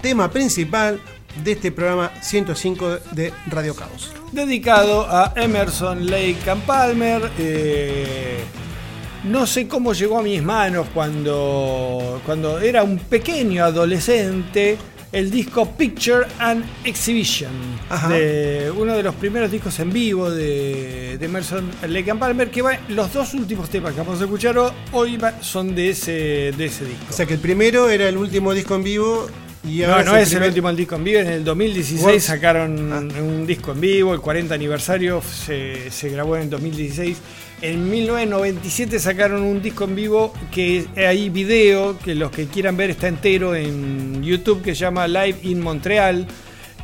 [0.00, 1.00] tema principal
[1.42, 4.12] de este programa 105 de Radio Caos.
[4.32, 7.30] dedicado a Emerson Lake and Palmer.
[7.38, 8.38] eh,
[9.24, 14.78] no sé cómo llegó a mis manos cuando, cuando era un pequeño adolescente
[15.16, 17.50] el disco Picture and Exhibition,
[18.10, 22.60] de uno de los primeros discos en vivo de, de Emerson Lake and Palmer, que
[22.60, 26.52] va, los dos últimos temas que vamos a escuchar ho- hoy va- son de ese,
[26.54, 27.06] de ese disco.
[27.08, 29.26] O sea que el primero era el último disco en vivo
[29.66, 31.18] y No, no es el primer- último disco en vivo.
[31.20, 32.24] En el 2016 Works.
[32.24, 33.20] sacaron Ah.
[33.22, 37.16] un disco en vivo, el 40 aniversario se, se grabó en el 2016.
[37.62, 42.90] En 1997 sacaron un disco en vivo que hay video, que los que quieran ver
[42.90, 46.26] está entero en YouTube, que se llama Live in Montreal.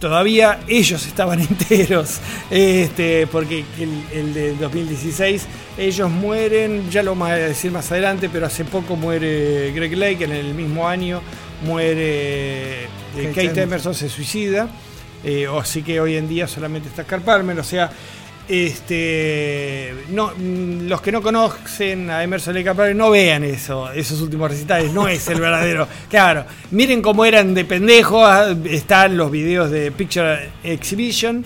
[0.00, 2.18] Todavía ellos estaban enteros,
[2.50, 5.46] este, porque el, el de 2016
[5.78, 10.24] ellos mueren, ya lo vamos a decir más adelante, pero hace poco muere Greg Lake,
[10.24, 11.20] en el mismo año
[11.64, 13.62] muere eh, Kate Kate, Emerson.
[13.62, 14.68] Emerson, se suicida,
[15.24, 17.90] eh, o así que hoy en día solamente está Carl Palmer, o sea,
[18.48, 24.20] este, no, mm, los que no conocen a Emerson Lake Palmer no vean eso, esos
[24.20, 25.88] últimos recitales, no es el verdadero.
[26.10, 31.44] Claro, miren cómo eran de pendejos, ah, están los videos de Picture Exhibition.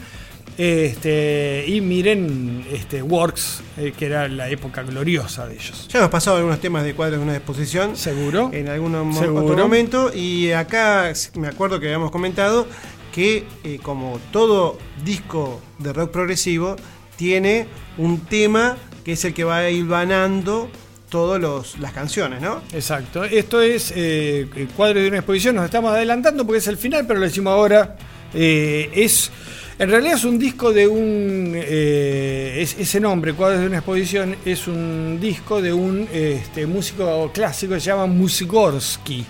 [0.58, 5.86] Este, y miren este, Works, eh, que era la época gloriosa de ellos.
[5.90, 7.96] Ya hemos pasado algunos temas de cuadros de una exposición.
[7.96, 8.50] Seguro.
[8.52, 9.44] En algún mo- Seguro.
[9.44, 10.10] otro momento.
[10.14, 12.66] Y acá me acuerdo que habíamos comentado
[13.12, 16.76] que eh, como todo disco de rock progresivo,
[17.16, 17.66] tiene
[17.98, 20.68] un tema que es el que va hilvanando
[21.08, 22.60] todas las canciones, ¿no?
[22.72, 23.24] Exacto.
[23.24, 25.54] Esto es eh, el cuadro de una exposición.
[25.54, 27.96] Nos estamos adelantando porque es el final, pero lo decimos ahora.
[28.34, 29.30] Eh, es
[29.78, 34.36] en realidad es un disco de un eh, es- ese nombre, cuadros de una exposición,
[34.44, 39.24] es un disco de un este, músico clásico que se llama Musgorsky.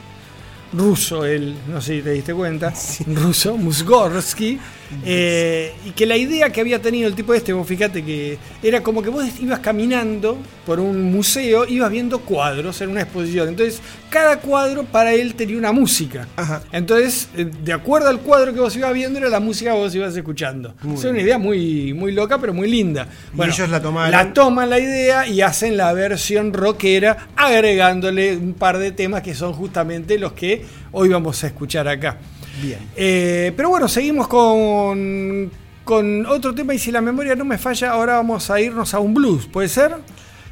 [0.72, 2.72] Ruso, él, no sé si te diste cuenta,
[3.06, 4.58] ruso, Musgorsky,
[5.04, 8.82] eh, y que la idea que había tenido el tipo este, vos fíjate que era
[8.82, 13.80] como que vos ibas caminando por un museo, ibas viendo cuadros en una exposición, entonces
[14.10, 16.28] cada cuadro para él tenía una música,
[16.72, 19.94] entonces eh, de acuerdo al cuadro que vos ibas viendo era la música que vos
[19.94, 20.74] ibas escuchando.
[20.94, 23.08] Es una idea muy, muy loca, pero muy linda.
[23.36, 24.10] Y ellos la tomaron.
[24.10, 29.34] La toman la idea y hacen la versión rockera agregándole un par de temas que
[29.34, 32.18] son justamente los que hoy vamos a escuchar acá.
[32.62, 32.78] Bien.
[32.96, 35.50] Eh, pero bueno, seguimos con,
[35.84, 38.98] con otro tema y si la memoria no me falla, ahora vamos a irnos a
[39.00, 39.94] un blues, ¿puede ser?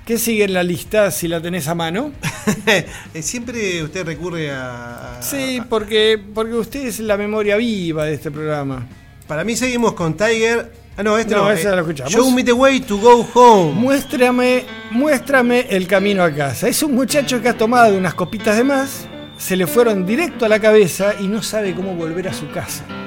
[0.07, 2.13] ¿Qué sigue en la lista si la tenés a mano?
[3.21, 5.19] Siempre usted recurre a...
[5.19, 8.87] a- Sí, porque, porque usted es la memoria viva de este programa.
[9.27, 10.73] Para mí seguimos con Tiger.
[10.97, 11.51] Ah, no, este No, no.
[11.51, 12.13] eh, lo escuchamos.
[12.13, 13.73] Show me the way to go home.
[13.73, 16.69] Muéstrame, muéstrame el camino a casa.
[16.69, 19.07] Es un muchacho que ha tomado unas copitas de más,
[19.45, 23.04] se le fueron directo a la cabeza y no sabe cómo volver a su casa.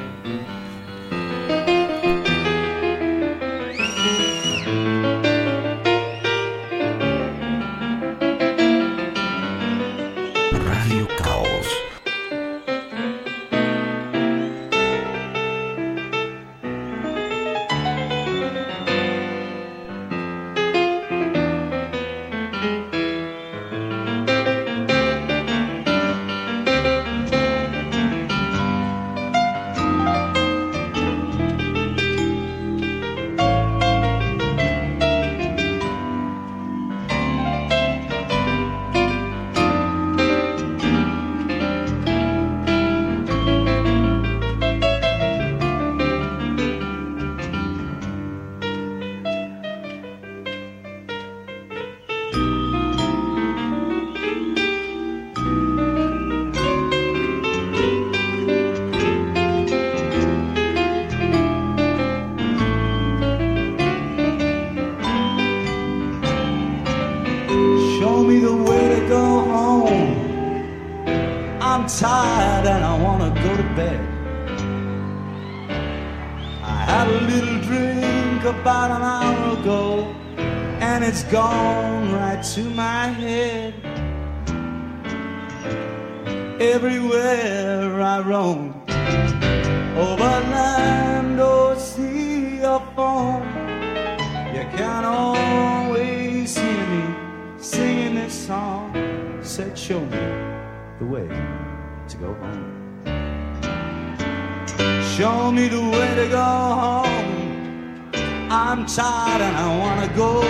[108.96, 110.42] Tired and I wanna go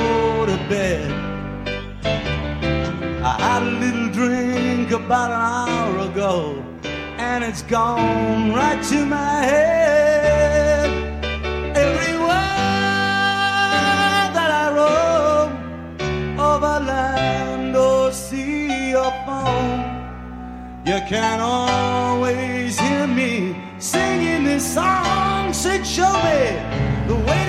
[0.45, 1.11] to bed.
[3.23, 6.63] I had a little drink about an hour ago,
[7.17, 10.89] and it's gone right to my head.
[11.75, 12.29] Everywhere
[14.37, 19.81] that I roam, over land or sea or foam,
[20.85, 25.51] you can always hear me singing this song.
[25.53, 26.55] Said, show me
[27.07, 27.46] the way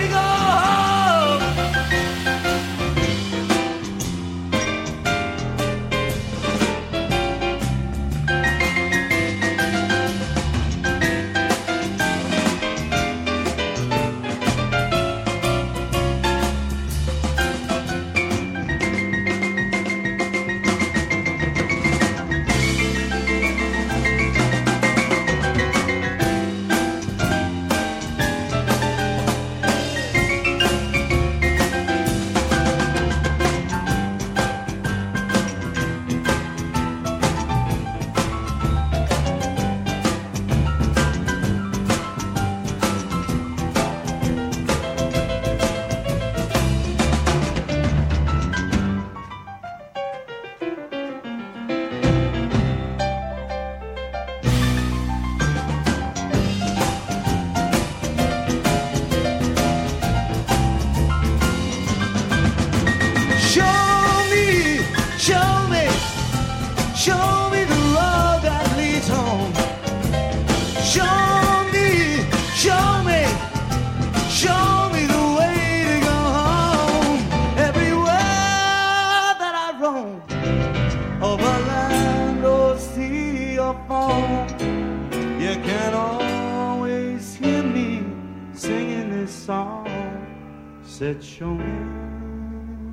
[90.99, 92.93] said, Show me,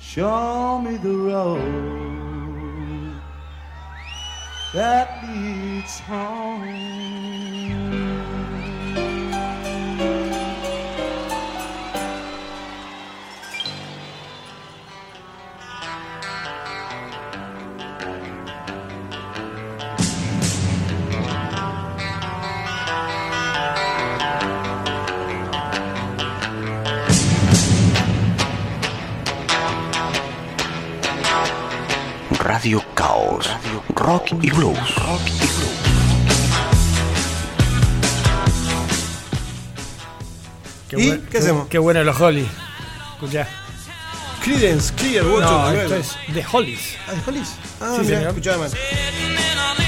[0.00, 1.60] show me the road
[4.72, 7.63] that leads home.
[32.64, 33.46] Radio Caos.
[33.94, 34.78] Rock y blues.
[34.96, 35.74] Rock y blues.
[40.88, 41.68] Qué ¿Y buen- qué hacemos?
[41.68, 42.46] Qué bueno los Hollies.
[43.16, 43.46] Escuchá.
[44.42, 46.96] Creedence Clearwater No, esto es The Hollies.
[47.06, 47.48] Ah, ¿de Hollies?
[47.82, 48.70] Ah, Sí, mira, escuchaba mal.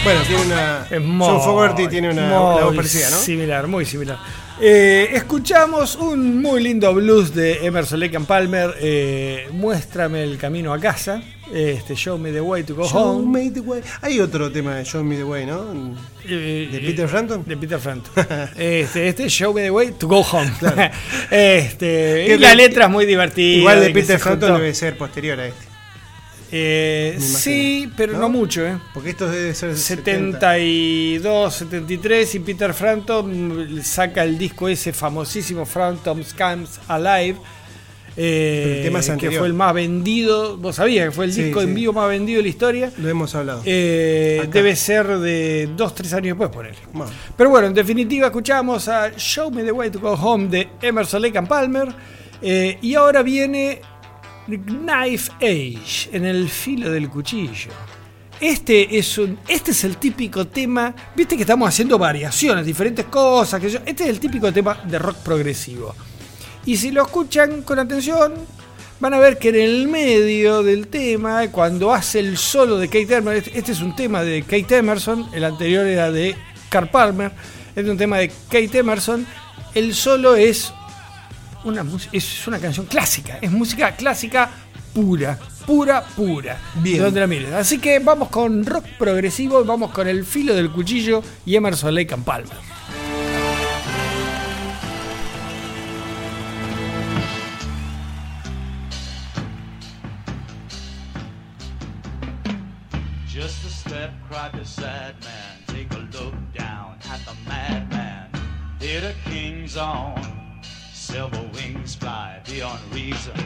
[0.04, 0.82] Bueno, tiene una.
[0.82, 3.16] Es John muy- Fogerty tiene una, una voz parecida, ¿no?
[3.16, 4.18] Similar, muy similar.
[4.60, 8.74] Eh, escuchamos un muy lindo blues de Emerson Lake and Palmer.
[8.80, 11.22] eh, Muéstrame el camino a casa.
[11.52, 13.38] Este, Show me the way to go Show home.
[13.44, 13.80] me the way.
[14.02, 15.94] Hay otro tema de Show Me the Way, ¿no?
[16.24, 17.44] Eh, ¿De Peter Frampton?
[17.44, 18.26] De Peter Frampton.
[18.56, 20.50] este, este Show me the way to go home.
[21.30, 23.58] este, y la letra es muy divertida.
[23.58, 25.66] Igual de Peter Frampton debe ser posterior a este.
[26.52, 28.28] Eh, sí, pero no, ¿No?
[28.28, 28.78] mucho, ¿eh?
[28.94, 30.38] Porque esto debe ser 70.
[30.38, 37.36] 72, 73 y Peter Frampton saca el disco ese famosísimo Frampton's Comes Alive.
[38.16, 41.42] Eh, el tema es que fue el más vendido, vos sabías que fue el Sí,
[41.44, 41.66] disco sí.
[41.68, 42.92] en vivo más vendido de la historia.
[42.98, 43.62] Lo hemos hablado.
[43.64, 46.74] Eh, debe ser de 2-3 años después, por él.
[47.36, 51.20] Pero bueno, en definitiva, escuchamos a Show Me the Way to Go Home de Emerson
[51.22, 51.88] Lake and Palmer.
[52.42, 53.80] eh, y ahora viene
[54.46, 57.70] Knife Age, en el filo del cuchillo.
[58.38, 63.58] Este es, un, este es el típico tema, viste que estamos haciendo variaciones, diferentes cosas.
[63.60, 65.94] Que yo, este es el típico tema de rock progresivo.
[66.66, 68.34] Y si lo escuchan con atención,
[68.98, 73.14] van a ver que en el medio del tema, cuando hace el solo de Kate
[73.14, 76.34] Emerson, este este es un tema de Kate Emerson, el anterior era de
[76.68, 77.30] Carl Palmer,
[77.68, 79.24] este es un tema de Kate Emerson,
[79.74, 80.72] el solo es
[81.62, 84.50] una, es una canción clásica, es música clásica
[84.92, 86.58] pura, pura, pura.
[86.82, 86.96] Bien.
[86.98, 87.52] De donde la mires.
[87.52, 92.12] Así que vamos con rock progresivo, vamos con el filo del cuchillo y Emerson Lake
[92.12, 92.75] and Palmer.
[103.36, 105.58] Just a step, cried the sad man.
[105.66, 108.30] Take a look down at the madman.
[108.80, 110.22] Hear the king's own
[110.94, 113.36] silver wings fly beyond reason.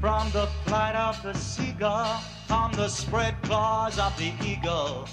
[0.00, 5.06] From the flight of the seagull, from the spread claws of the eagle.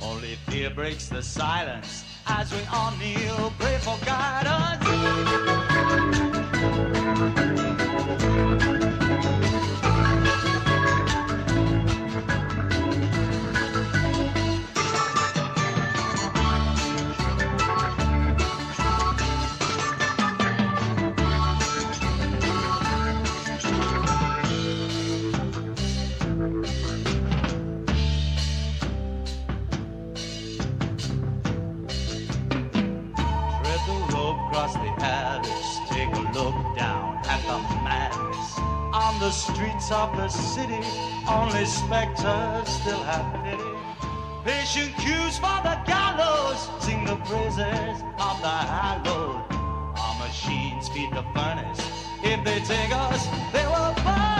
[0.00, 4.82] Only fear breaks the silence as we all kneel, pray for guidance.
[39.94, 40.82] Of the city,
[41.28, 43.62] only specters still have pity.
[44.44, 49.44] Patient queues for the gallows, sing the praises of the hallowed.
[49.96, 51.80] Our machines feed the furnace.
[52.24, 54.33] If they take us, they will burn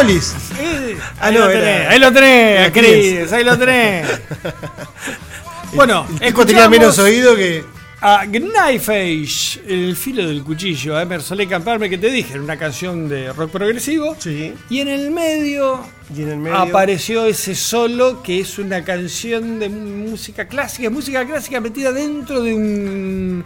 [0.00, 3.34] Ah, ahí, lo tenés, ahí lo tenés, Creedence.
[3.34, 4.06] ahí lo tenés.
[5.74, 7.64] bueno, El tipo tenía menos oído que.
[8.00, 12.42] A Knife Edge, el filo del cuchillo, a Emerson Lake Palmer, que te dije, era
[12.42, 14.14] una canción de rock progresivo.
[14.20, 14.54] Sí.
[14.70, 15.84] Y en el medio
[16.16, 16.58] Y en el medio.
[16.58, 22.54] apareció ese solo que es una canción de música clásica, música clásica metida dentro de
[22.54, 23.44] un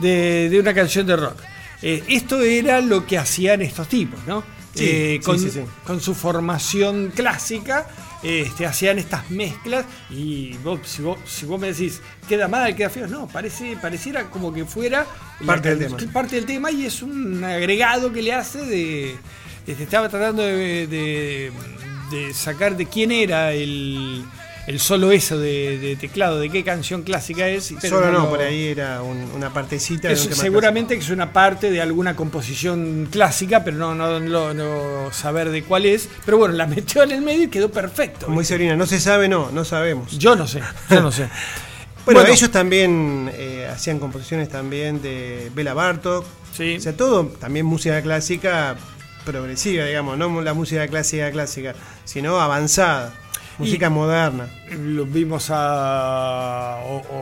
[0.00, 1.36] de, de una canción de rock.
[1.80, 4.42] Eh, esto era lo que hacían estos tipos, ¿no?
[4.74, 5.60] Sí, Eh, con, sí, sí.
[5.86, 7.86] con su formación clásica,
[8.22, 12.90] este, hacían estas mezclas y vos, si, vos, si vos me decís, queda mal, queda
[12.90, 15.06] feo, no, parece, pareciera como que fuera
[15.46, 16.12] Parte la del tema.
[16.12, 19.16] parte del tema y es un agregado que le hace de...
[19.66, 21.52] este, estaba tratando de, de-
[22.10, 24.24] de sacar de quién era el,
[24.66, 27.74] el solo eso de, de teclado, de qué canción clásica es.
[27.80, 30.94] pero Solo no, lo- por ahí era un- una partecita de es- un tema seguramente
[30.94, 35.62] que es una parte de alguna composición clásica, pero no, no, no- no saber de
[35.64, 36.08] cuál es.
[36.24, 38.26] Pero bueno, la metió en el medio y quedó perfecto.
[38.28, 40.18] Dice Orina, no se sabe, no, no sabemos.
[40.18, 40.60] Yo no sé,
[40.90, 41.28] yo no sé.
[42.04, 42.34] Bueno, Bueno.
[42.34, 46.26] ellos también eh, hacían composiciones también de Bela Bartok.
[46.54, 46.76] Sí.
[46.76, 48.76] O sea, todo también música clásica
[49.24, 53.14] progresiva, digamos, no la música clásica clásica, sino avanzada,
[53.58, 54.48] música Y- moderna.
[54.78, 56.78] Lo vimos a.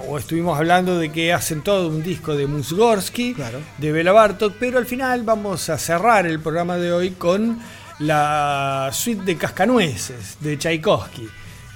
[0.09, 3.61] O, estuvimos hablando de que hacen todo un disco de Musgorsky, Claro.
[3.79, 7.59] de Bela Bartok, pero al final vamos a cerrar el programa de hoy con
[7.99, 11.29] la suite de Cascanueces de Tchaikovsky.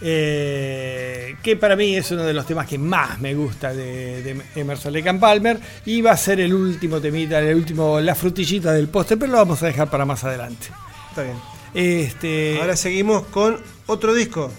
[0.02, 4.42] eh, que para mí es uno de los temas que más me gusta de, de
[4.54, 8.88] Emerson and Palmer y va a ser el último temita, el último, la frutillita del
[8.88, 10.66] póster, pero lo vamos a dejar para más adelante.
[11.10, 11.36] Está bien.
[11.72, 14.50] Este, Ahora seguimos con otro disco,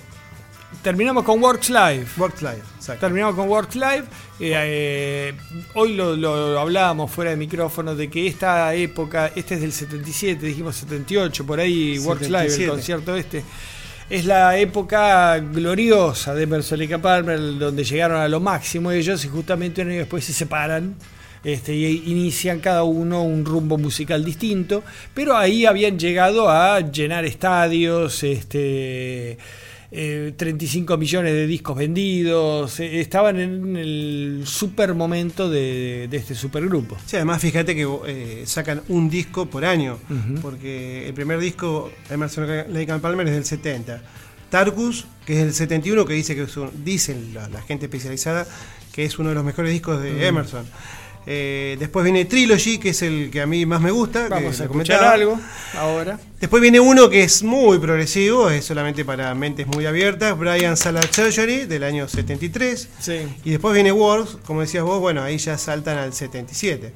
[0.82, 2.06] terminamos con Works Live.
[2.18, 2.64] Works Live.
[2.78, 3.06] Exacto.
[3.06, 4.04] Terminamos con Works Live.
[4.40, 5.34] Eh, eh,
[5.74, 10.46] hoy lo, lo hablábamos fuera de micrófono de que esta época, este es del 77,
[10.46, 12.70] dijimos 78, por ahí Works Live, el 77.
[12.70, 13.44] concierto este.
[14.10, 19.28] Es la época gloriosa de Emerson and Palmer, donde llegaron a lo máximo ellos y
[19.28, 20.96] justamente un año después se separan.
[21.44, 24.84] Este, y inician cada uno un rumbo musical distinto,
[25.14, 29.38] pero ahí habían llegado a llenar estadios, este,
[29.92, 36.36] eh, 35 millones de discos vendidos, eh, estaban en el super momento de, de este
[36.36, 36.98] supergrupo.
[37.06, 39.98] Sí, además fíjate que eh, sacan un disco por año,
[40.42, 44.02] porque el primer disco, Emerson Lake and Palmer, es del 70.
[44.50, 48.46] Tarkus, que es del 71, que dice que es un- dicen la, la gente especializada
[48.94, 50.26] que es uno de los mejores discos de.
[50.28, 50.66] Emerson.
[51.30, 54.24] Eh, después viene Trilogy, que es el que a mí más me gusta.
[54.24, 55.38] que Vamos a escuchar algo
[55.76, 56.18] ahora.
[56.40, 61.02] Después viene uno que es muy progresivo, es solamente para mentes muy abiertas, Brian Salah
[61.12, 62.88] Surgery, del año 73.
[63.00, 63.28] Sí.
[63.44, 66.94] Y después viene Wars, como decías vos, bueno, ahí ya saltan al 77.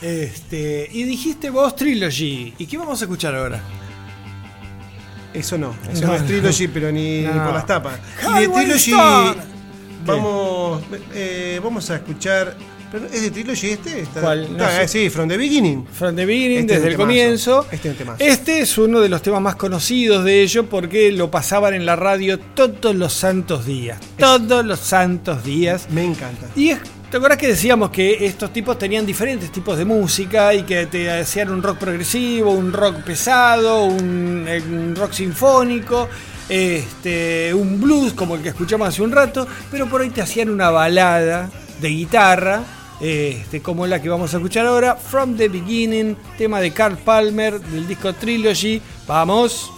[0.00, 2.54] Este, y dijiste vos Trilogy.
[2.58, 3.60] ¿Y qué vamos a escuchar ahora?
[5.34, 6.26] Eso no, eso no, No, es no.
[6.28, 7.32] Trilogy, pero ni, No.
[7.34, 7.98] ni por las tapas.
[8.36, 8.92] Y de Trilogy
[10.04, 10.82] vamos,
[11.14, 12.56] eh, vamos a escuchar.
[12.90, 14.00] Pero ¿Es de Trilogy este?
[14.00, 14.56] Está- ¿Cuál?
[14.56, 14.88] No Ah, sé.
[14.88, 15.86] sí, From the Beginning.
[15.86, 17.66] From the Beginning, Este es desde el comienzo.
[17.70, 17.96] Este es.
[18.18, 21.96] Este es uno de los temas más conocidos de ellos porque lo pasaban en la
[21.96, 23.98] radio todos los santos días.
[24.18, 25.88] Todos los santos días.
[25.90, 26.46] Me encanta.
[26.56, 26.78] Y es,
[27.10, 31.10] ¿te acuerdas que decíamos que estos tipos tenían diferentes tipos de música y que te
[31.10, 36.08] hacían un rock progresivo, un rock pesado, un, eh, un rock sinfónico,
[36.48, 40.48] este, un blues como el que escuchamos hace un rato, pero por ahí te hacían
[40.50, 42.62] una balada de guitarra,
[43.00, 47.60] este, como la que vamos a escuchar ahora, From the Beginning, tema de Carl Palmer
[47.60, 48.80] del disco Trilogy.
[49.06, 49.75] Vamos.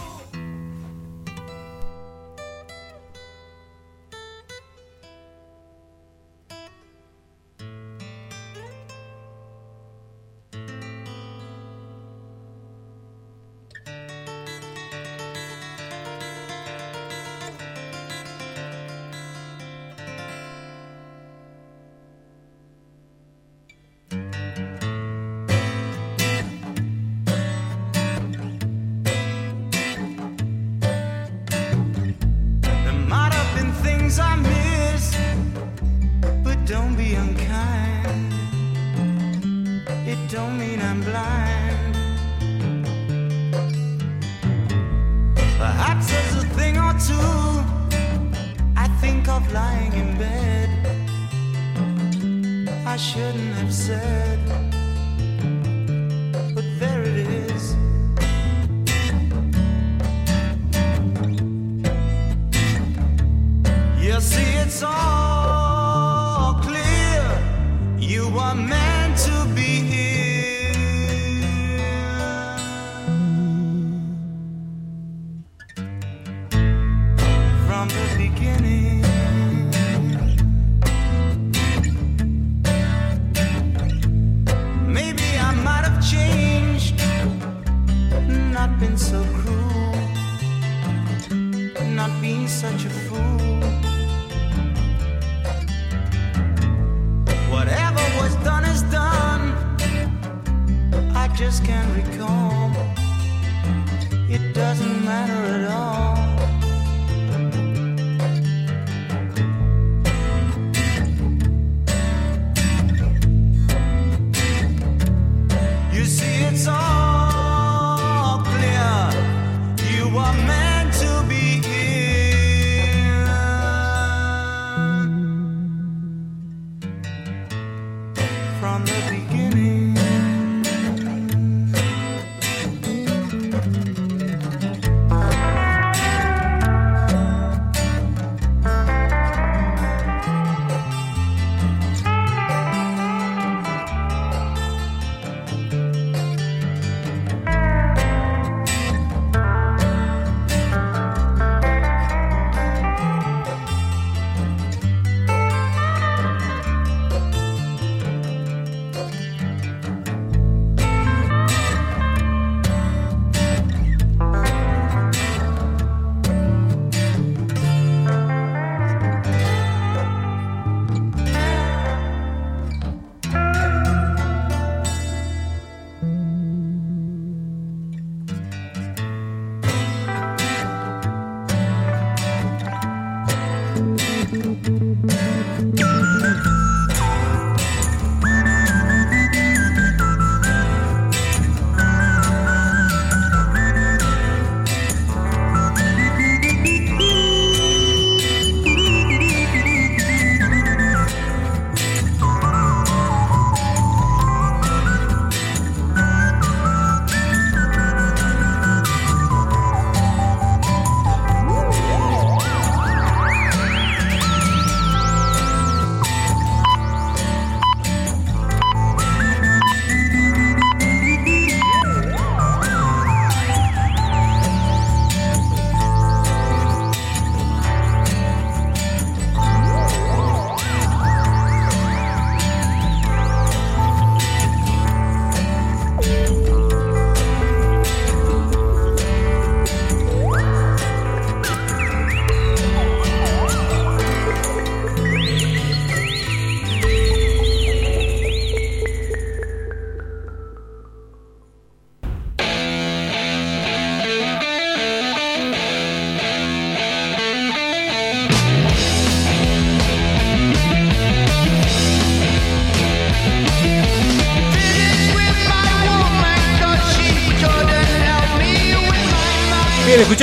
[53.89, 54.28] Said,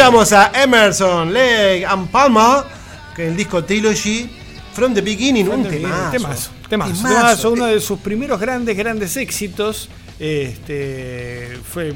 [0.07, 2.64] escuchamos a Emerson, Lake and Palma,
[3.14, 4.30] que el disco Trilogy,
[4.72, 6.11] From the Beginning, un temazo.
[6.12, 7.02] Temazo, temazo, Temazo.
[7.02, 9.88] temazo, uno de sus primeros grandes, grandes éxitos.
[10.20, 11.92] Este fue,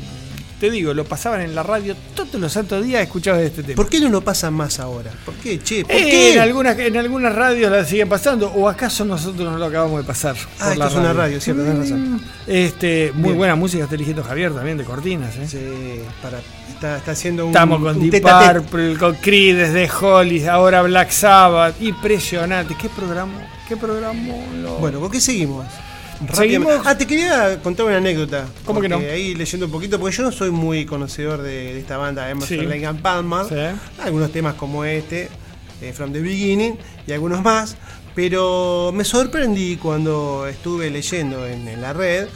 [0.59, 3.77] te digo, lo pasaban en la radio todos los santos días escuchabas este tema.
[3.77, 5.13] ¿Por qué no lo pasan más ahora?
[5.41, 5.83] ¿Por qué, che?
[5.85, 6.33] ¿Por Eh, qué?
[6.35, 10.05] En algunas, en algunas radios la siguen pasando, o acaso nosotros no lo acabamos de
[10.07, 10.37] pasar.
[10.59, 12.13] Ah, por esto la es una radio, cierto, tenés razón.
[12.15, 13.37] Mm, Este, muy Bien.
[13.39, 15.35] buena música está eligiendo Javier también de cortinas.
[15.37, 15.47] ¿eh?
[15.49, 17.51] Sí, para, está, está haciendo un.
[17.53, 18.23] Estamos con Deep.
[18.23, 21.81] Purple, con Creed, desde Holly, ahora Black Sabbath.
[21.81, 22.77] Impresionante.
[22.81, 23.33] ¿Qué programa?
[23.69, 24.21] ¿Qué programa?
[24.63, 25.65] Lo- Bueno, ¿con qué seguimos?
[26.27, 26.83] Rápidamente.
[26.85, 28.47] Ah, te quería contar una anécdota.
[28.65, 28.99] ¿Cómo que no?
[28.99, 32.59] Ahí leyendo un poquito, porque yo no soy muy conocedor de, de esta banda, Emerson,
[32.59, 32.67] Sí.
[32.67, 33.47] Lake and Palmer.
[33.49, 34.01] Sí.
[34.03, 35.29] Algunos temas como este,
[35.81, 37.77] eh, From the Beginning, y algunos más.
[38.15, 42.27] Pero me sorprendí cuando estuve leyendo en, en la red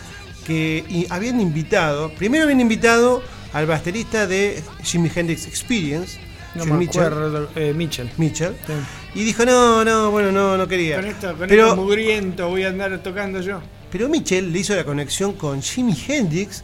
[0.46, 3.22] que y habían invitado, primero habían invitado
[3.52, 6.18] al baterista de Jimi Hendrix Experience,
[6.54, 7.04] No me Mitchell.
[7.04, 7.48] acuerdo.
[7.56, 8.10] eh, Mitchell.
[8.16, 8.54] Mitchell.
[8.66, 8.72] Sí.
[9.20, 10.96] Y dijo, no, no, bueno, no, no quería.
[10.96, 13.60] Con esto, con pero, esto mugriento voy a andar tocando yo.
[13.90, 16.62] pero Mitchell le hizo la conexión con Jimi Hendrix.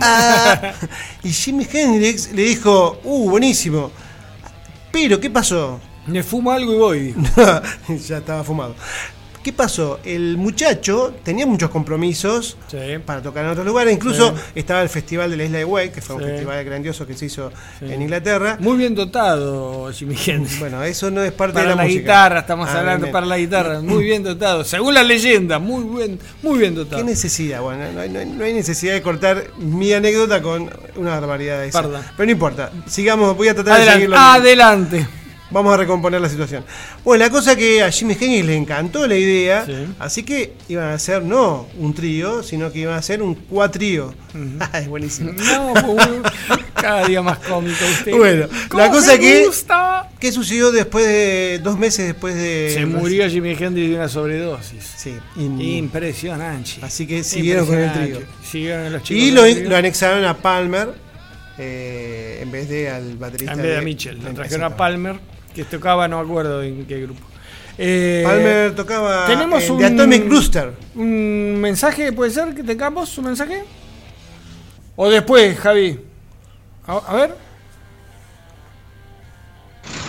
[0.00, 0.72] Ah,
[1.22, 3.90] y Jimi Hendrix le dijo, uh, buenísimo.
[4.92, 5.80] Pero, ¿qué pasó?
[6.06, 7.14] Me fumo algo y voy.
[8.08, 8.74] ya estaba fumado.
[9.42, 10.00] ¿Qué pasó?
[10.04, 12.76] El muchacho tenía muchos compromisos Sí.
[13.06, 13.94] para tocar en otros lugares.
[13.94, 14.42] Incluso Sí.
[14.56, 17.24] estaba el Festival de la Isla de Wight, que fue un festival grandioso que se
[17.24, 18.58] hizo en Inglaterra.
[18.60, 20.58] Muy bien dotado, Jimmy Hendrix.
[20.60, 22.00] Bueno, eso no es parte Para de la, la, música.
[22.02, 23.80] guitarra, estamos Ah, hablando bien, para la guitarra.
[23.82, 24.62] Muy bien dotado.
[24.62, 26.98] Según la leyenda, muy bien, muy bien dotado.
[26.98, 27.62] ¿Qué necesidad?
[27.62, 31.60] Bueno, no hay, no hay- no hay necesidad de cortar mi anécdota con una barbaridad
[31.60, 31.80] de esa.
[31.82, 32.70] Pero no importa.
[32.86, 34.16] Sigamos, voy a tratar de seguirlo.
[34.18, 35.06] adelante.
[35.50, 36.64] Vamos a recomponer la situación.
[37.04, 39.86] Bueno, la cosa que a Jimmy Hendrix le encantó la idea, Sí.
[39.98, 44.14] así que iban a hacer no un trío, sino que iban a hacer un cuatrío.
[44.74, 45.32] es buenísimo.
[45.32, 45.74] No,
[46.74, 48.12] cada día más cómico usted.
[48.16, 49.46] Bueno, ¿Cómo la cosa que.
[49.46, 50.08] gusta?
[50.18, 51.60] ¿Qué sucedió después de.
[51.62, 52.72] dos meses después de.
[52.74, 54.84] Se murió Jimi Hendrix de una sobredosis.
[54.96, 55.14] Sí.
[55.36, 56.72] Impresionante.
[56.82, 58.18] Así que siguieron con el trío.
[58.44, 59.30] Siguieron los chicos Y
[59.66, 60.94] lo, anexaron a Palmer
[61.58, 63.52] eh, en vez de al baterista.
[63.52, 64.18] En vez de a Mitchell.
[64.22, 65.16] Lo trajeron a Palmer,
[65.54, 67.20] que tocaba, no acuerdo en qué grupo.
[67.78, 70.72] Eh, Palmer tocaba tenemos en un, The Atomic Rooster.
[70.94, 73.16] ¿Un mensaje puede ser que tengamos?
[73.18, 73.64] ¿Un mensaje?
[74.96, 75.98] ¿O después, Javi?
[76.86, 77.34] A, a ver.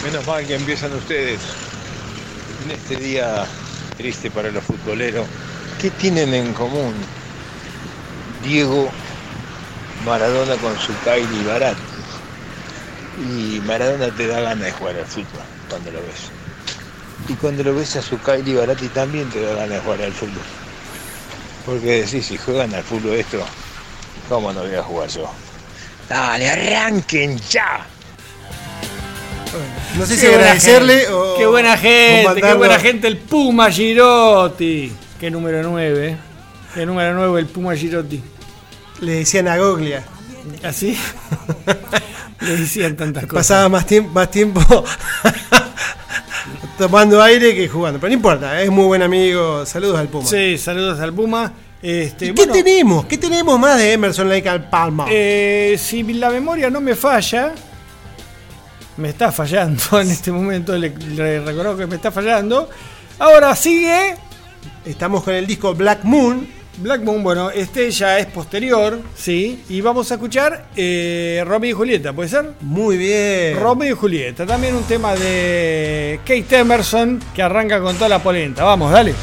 [0.04, 1.40] Menos mal que empiezan ustedes
[2.66, 3.46] en este día
[3.98, 5.26] triste para los futboleros.
[5.80, 6.94] ¿Qué tienen en común
[8.44, 8.90] Diego
[10.06, 11.91] Maradona con su Kylie Barat?
[13.22, 16.32] Y Maradona te da ganas de jugar al fútbol cuando lo ves.
[17.28, 20.14] Y cuando lo ves a su Kylie Barati también te da ganas de jugar al
[20.14, 20.44] fútbol.
[21.66, 23.46] Porque decís, si juegan al fútbol esto,
[24.28, 25.30] ¿cómo no voy a jugar yo?
[26.10, 27.86] Dale, arranquen ya.
[29.98, 31.38] No sé Qué si agradecerle gente, o.
[31.38, 34.92] Qué buena gente, qué buena gente el Puma Girotti.
[35.20, 36.18] Qué número 9,
[36.74, 38.24] Qué número 9 el Puma Girotti.
[39.02, 40.04] Le decían a Goglia.
[40.64, 40.98] ¿Así?
[42.48, 43.48] Le decían tantas cosas.
[43.48, 44.62] Pasaba más tiempo, más tiempo
[46.78, 48.00] tomando aire que jugando.
[48.00, 49.66] Pero no importa, es muy buen amigo.
[49.66, 50.28] Saludos al Puma.
[50.28, 51.54] Sí, saludos al Puma.
[51.82, 53.06] Este, ¿Y bueno, ¿Qué tenemos?
[53.06, 55.08] ¿Qué tenemos más de Emerson Lake al Palma?
[55.10, 57.54] eh, si la memoria no me falla,
[58.98, 62.70] me está fallando en este momento, le, le reconozco que me está fallando.
[63.20, 64.16] Ahora sigue
[64.86, 66.48] Estamos con el disco Black Moon.
[66.82, 71.74] Black Moon, bueno, este ya es posterior, sí, y vamos a escuchar eh, Romeo y
[71.74, 72.54] Julieta, ¿puede ser?
[72.62, 73.60] Muy bien.
[73.60, 78.64] Romeo y Julieta, también un tema de Kate Emerson que arranca con toda la polenta.
[78.64, 79.14] Vamos, dale.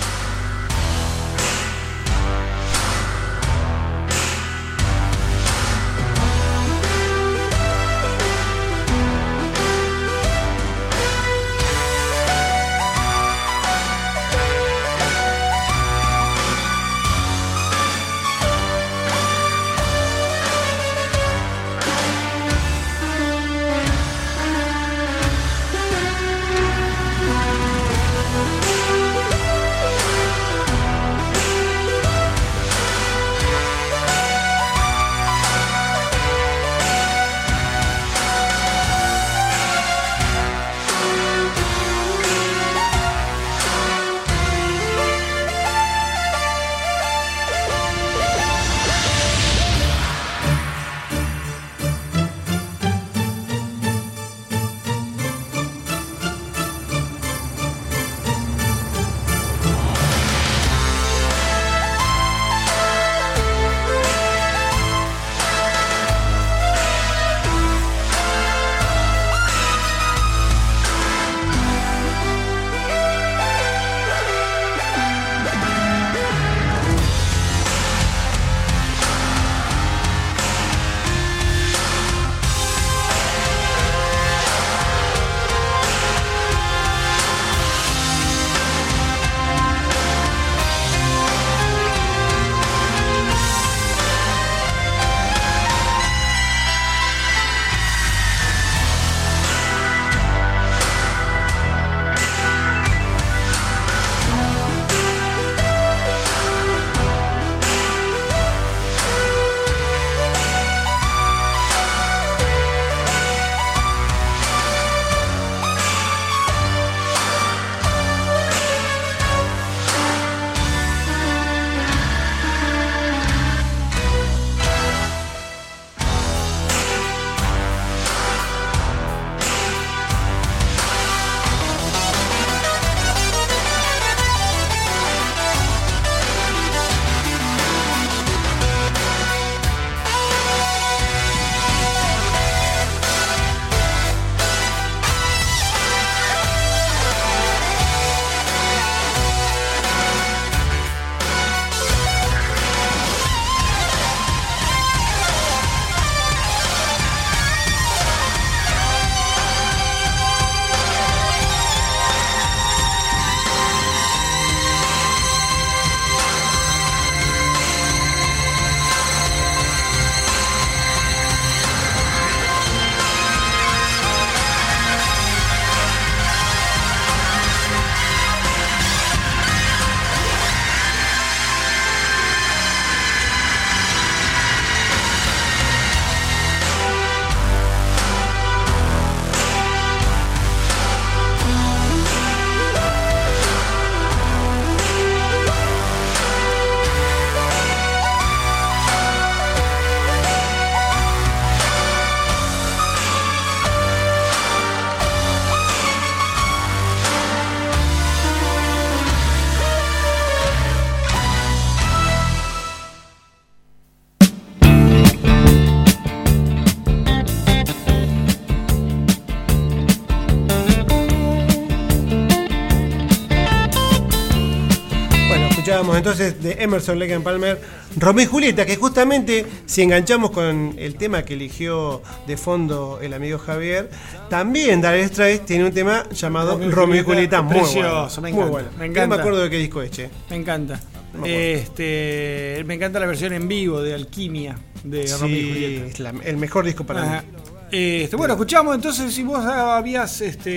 [225.97, 227.61] Entonces de Emerson Lake and Palmer,
[227.97, 233.13] Romeo y Julieta, que justamente si enganchamos con el tema que eligió de fondo el
[233.15, 233.89] amigo Javier,
[234.29, 238.31] también Dire Straits tiene un tema llamado Romeo y Romeo y Julieta, muy precioso, me
[238.33, 238.39] bueno.
[238.39, 238.69] encanta, muy bueno.
[238.73, 239.17] me No encanta.
[239.17, 240.11] me acuerdo de qué disco es, che.
[240.31, 240.81] Me encanta.
[241.15, 241.55] No me.
[241.55, 245.87] Este, me encanta la versión en vivo de Alquimia de Romeo y Sí, Julieta.
[245.87, 247.23] es la- el mejor disco para Ajá.
[247.23, 247.29] mí.
[247.71, 250.51] Este, bueno, escuchamos entonces si vos habías este,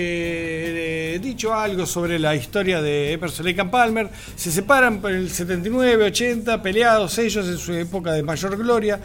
[1.14, 4.08] eh, dicho algo sobre la historia de Emerson Lake and Palmer.
[4.34, 8.98] Se separan por el 79, 80, peleados ellos en su época de mayor gloria.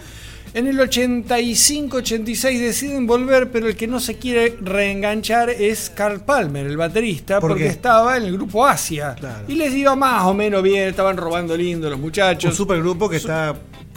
[0.53, 6.66] En el 85-86 deciden volver, pero el que no se quiere reenganchar es Carl Palmer,
[6.66, 7.70] el baterista, ¿Por porque qué?
[7.70, 9.16] estaba en el grupo Asia.
[9.47, 12.51] Y les iba más o menos bien, estaban robando lindo los muchachos.
[12.51, 13.55] Un supergrupo que está.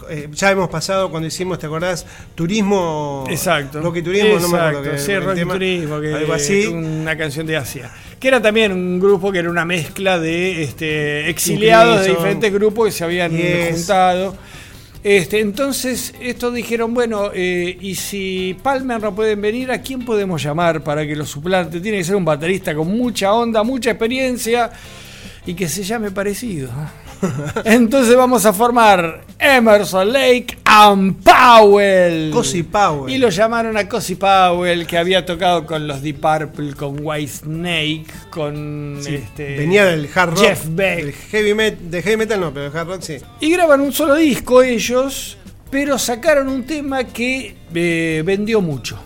[0.09, 2.05] Eh, ya hemos pasado cuando hicimos, ¿te acordás?
[2.35, 3.25] Turismo.
[3.29, 3.81] Exacto.
[3.81, 4.91] Rock y turismo, no me acuerdo.
[4.91, 4.97] Exacto, que-
[5.33, 6.67] sí, tema, turismo, que algo así.
[6.67, 7.91] Una canción de Asia.
[8.19, 12.85] Que era también un grupo que era una mezcla de este, exiliados de diferentes grupos
[12.87, 13.71] que se habían Yes.
[13.77, 14.35] juntado.
[15.03, 20.43] Este, entonces, estos dijeron, bueno, eh, y si Palmer no pueden venir, ¿a quién podemos
[20.43, 21.79] llamar para que lo suplante?
[21.81, 24.69] Tiene que ser un baterista con mucha onda, mucha experiencia
[25.47, 26.69] y que se llame parecido.
[27.65, 32.31] Entonces vamos a formar Emerson Lake and Powell.
[32.31, 33.13] Cosi Powell.
[33.13, 37.31] Y lo llamaron a Cosi Powell, que había tocado con los Deep Purple, con White
[37.31, 40.39] Snake, con Sí, este, venía del hard rock.
[40.39, 40.97] Jeff Beck.
[41.05, 43.17] del heavy metal, de heavy metal no, pero del hard rock sí.
[43.39, 45.37] Y graban un solo disco ellos,
[45.69, 48.99] pero sacaron un tema que eh, vendió mucho.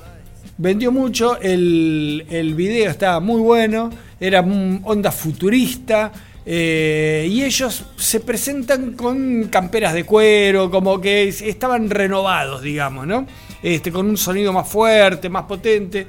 [0.58, 3.90] Vendió mucho, el, el video estaba muy bueno,
[4.20, 6.12] era onda futurista.
[6.46, 13.08] Eh, y ellos se presentan con camperas de cuero, como que es- estaban renovados, digamos,
[13.08, 13.26] ¿no?
[13.64, 16.06] Este, con un sonido más fuerte, más potente.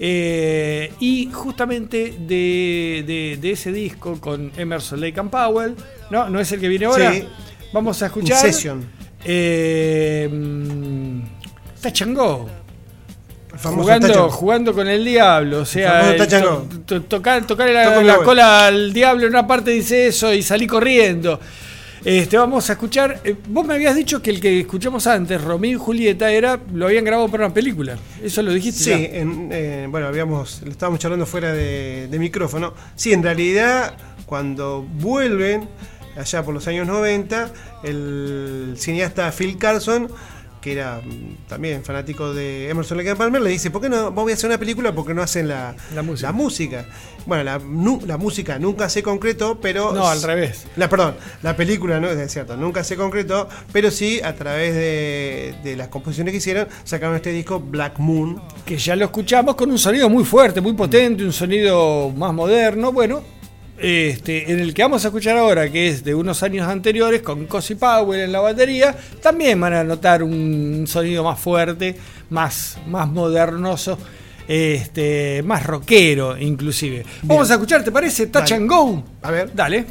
[0.00, 5.74] Eh, y justamente de, de- de ese disco con Emerson Lake and Powell,
[6.10, 6.28] ¿no?
[6.28, 7.12] ¿No es el que viene ahora?
[7.12, 7.24] Sí.
[7.72, 8.44] Vamos a escuchar.
[8.46, 8.84] Incession.
[9.24, 10.28] Eh,
[11.82, 12.48] Touch and Go.
[13.82, 15.60] Jugando, jugando con el diablo.
[15.60, 17.84] O sea, el to- to- tocar, tocarle la,
[18.24, 21.38] cola al diablo en una parte dice eso y salí corriendo.
[22.04, 23.20] Este, vamos a escuchar.
[23.24, 26.86] eh, vos me habías dicho que el que escuchamos antes, Romeo y Julieta, era lo
[26.86, 27.96] habían grabado para una película.
[28.22, 28.84] Eso lo dijiste.
[28.84, 32.72] Sí, en- eh, bueno, habíamos, lo estábamos charlando fuera de, de micrófono.
[32.94, 33.94] Sí, en realidad,
[34.26, 35.68] cuando vuelven,
[36.16, 37.50] allá por los años 90,
[37.82, 40.08] el cineasta Phil Carlson,
[40.60, 44.10] que era mm, también fanático de Emerson Lake and Palmer, le dice, ¿por qué no
[44.12, 44.94] voy a hacer una película?
[44.94, 46.28] porque no hacen la, La música.
[46.28, 46.86] la música?
[47.26, 49.92] Bueno, la, nu- la música nunca se concretó, pero...
[49.92, 50.66] No, al revés.
[50.76, 55.54] La, perdón, la película, no es cierto, nunca se concretó, pero sí a través de,
[55.62, 59.70] de las composiciones que hicieron, sacaron este disco Black Moon, que ya lo escuchamos con
[59.70, 63.22] un sonido muy fuerte, muy potente, un sonido más moderno, bueno,
[63.80, 67.46] este, en el que vamos a escuchar ahora, que es de unos años anteriores, con
[67.46, 71.96] Cosi Powell en la batería, también van a notar un sonido más fuerte,
[72.30, 73.98] más, más modernoso,
[74.46, 77.04] este, más rockero inclusive.
[77.22, 78.26] Vamos a escuchar, ¿te parece?
[78.28, 78.56] Touch Dale.
[78.56, 79.04] and Go.
[79.22, 79.54] A ver.
[79.54, 79.86] Dale.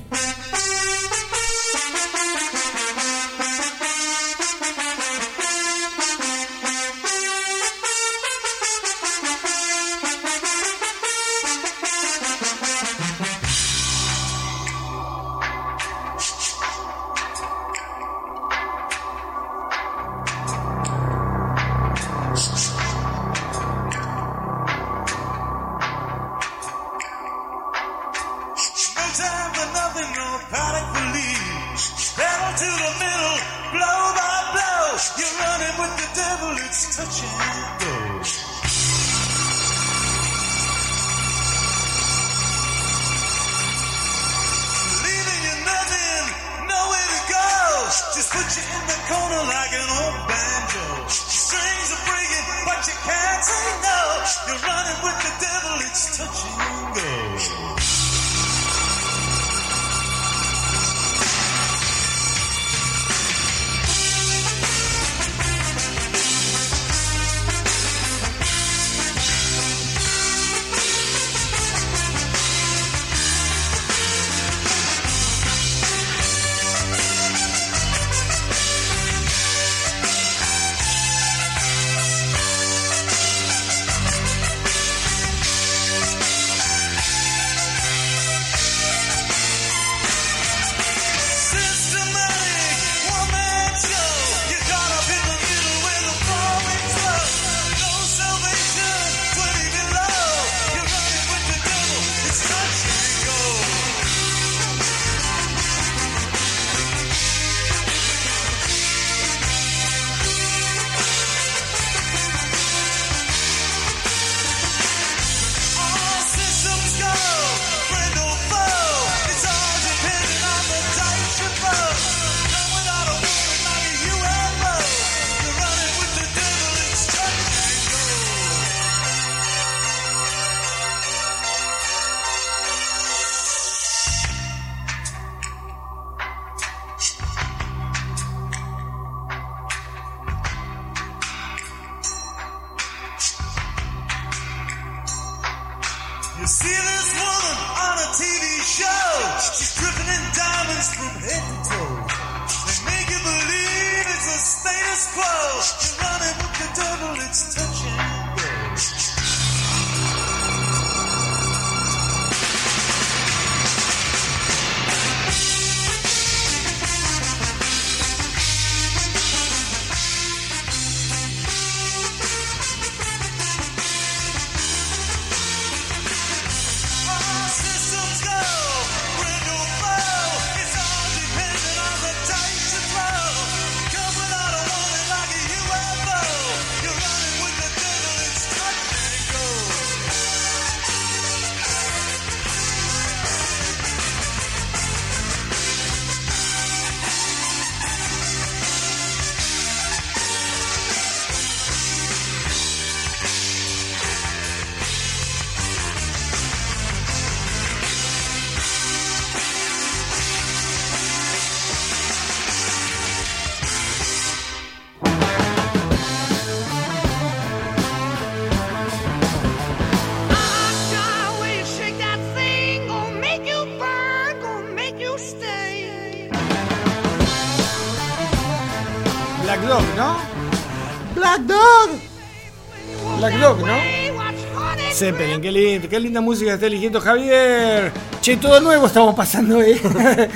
[235.47, 237.91] Qué, lindo, qué linda música está eligiendo Javier.
[238.21, 239.79] Che, todo nuevo estamos pasando, ¿eh?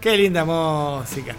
[0.00, 1.34] qué linda música.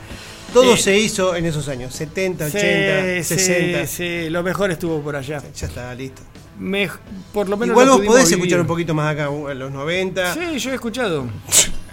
[0.54, 3.88] Todo Eh, se hizo en esos años, 70, sí, 80, sí, 60.
[3.88, 5.42] Sí, lo mejor estuvo por allá.
[5.56, 6.22] Ya está, listo.
[6.60, 6.90] Me-
[7.34, 8.40] por lo menos Igual vos podés vivir.
[8.44, 10.34] escuchar un poquito más acá, en los 90.
[10.34, 11.26] Sí, yo he escuchado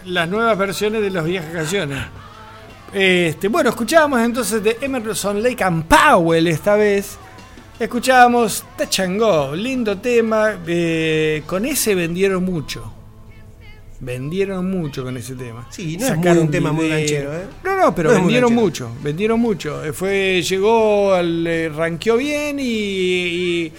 [0.05, 1.99] las nuevas versiones de las viejas canciones.
[2.93, 7.17] Este, bueno, escuchábamos entonces de Emerson Lake and Powell esta vez.
[7.79, 8.65] Escuchábamos
[9.19, 10.59] Go, lindo tema.
[10.67, 12.93] eh, con ese vendieron mucho.
[14.01, 15.67] Vendieron mucho con ese tema.
[15.71, 17.47] Sí, no es muy un tema muy ganchero, ¿eh?
[17.65, 19.85] No, no, pero No vendieron mucho, vendieron mucho.
[19.85, 23.73] Eh, Fue, llegó, al, eh, ranqueó bien y, y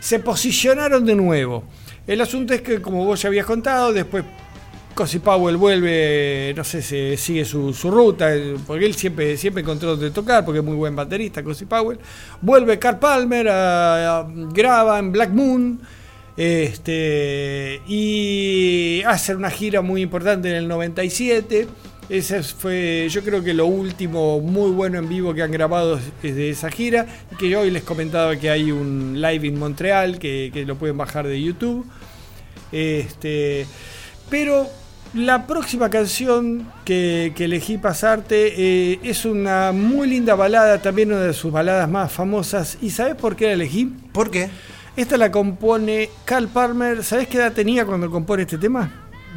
[0.00, 1.64] se posicionaron de nuevo.
[2.06, 4.22] El asunto es que, como vos ya habías contado, después
[4.96, 9.90] Cosi Powell vuelve, no sé, se sigue su, ruta, eh, porque él siempre, siempre encontró
[9.90, 11.98] donde tocar, porque es muy buen baterista, Cosi Powell.
[12.40, 15.78] Vuelve Carl Palmer, a- a- graba en Black Moon.
[16.38, 21.66] Este, y hace una gira muy importante en el 97.
[22.08, 26.34] Ese fue, yo creo que lo último muy bueno en vivo que han grabado es
[26.36, 27.06] de esa gira.
[27.38, 31.26] Que hoy les comentaba que hay un live en Montreal que, que lo pueden bajar
[31.26, 31.84] de YouTube.
[32.72, 33.66] Este,
[34.30, 34.66] pero
[35.14, 38.52] la próxima canción que, que elegí pasarte
[38.92, 42.78] eh, es una muy linda balada, también una de sus baladas más famosas.
[42.82, 43.86] ¿Y sabes por qué la elegí?
[44.12, 44.50] ¿Por qué?
[44.96, 47.02] Esta la compone Carl Palmer.
[47.04, 48.90] ¿Sabes qué edad tenía cuando compone este tema?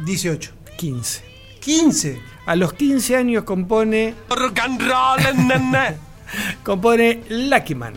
[0.04, 0.52] 18.
[0.76, 1.22] 15.
[1.60, 2.20] 15.
[2.46, 4.14] A los 15 años compone.
[6.62, 7.94] compone Lucky Man.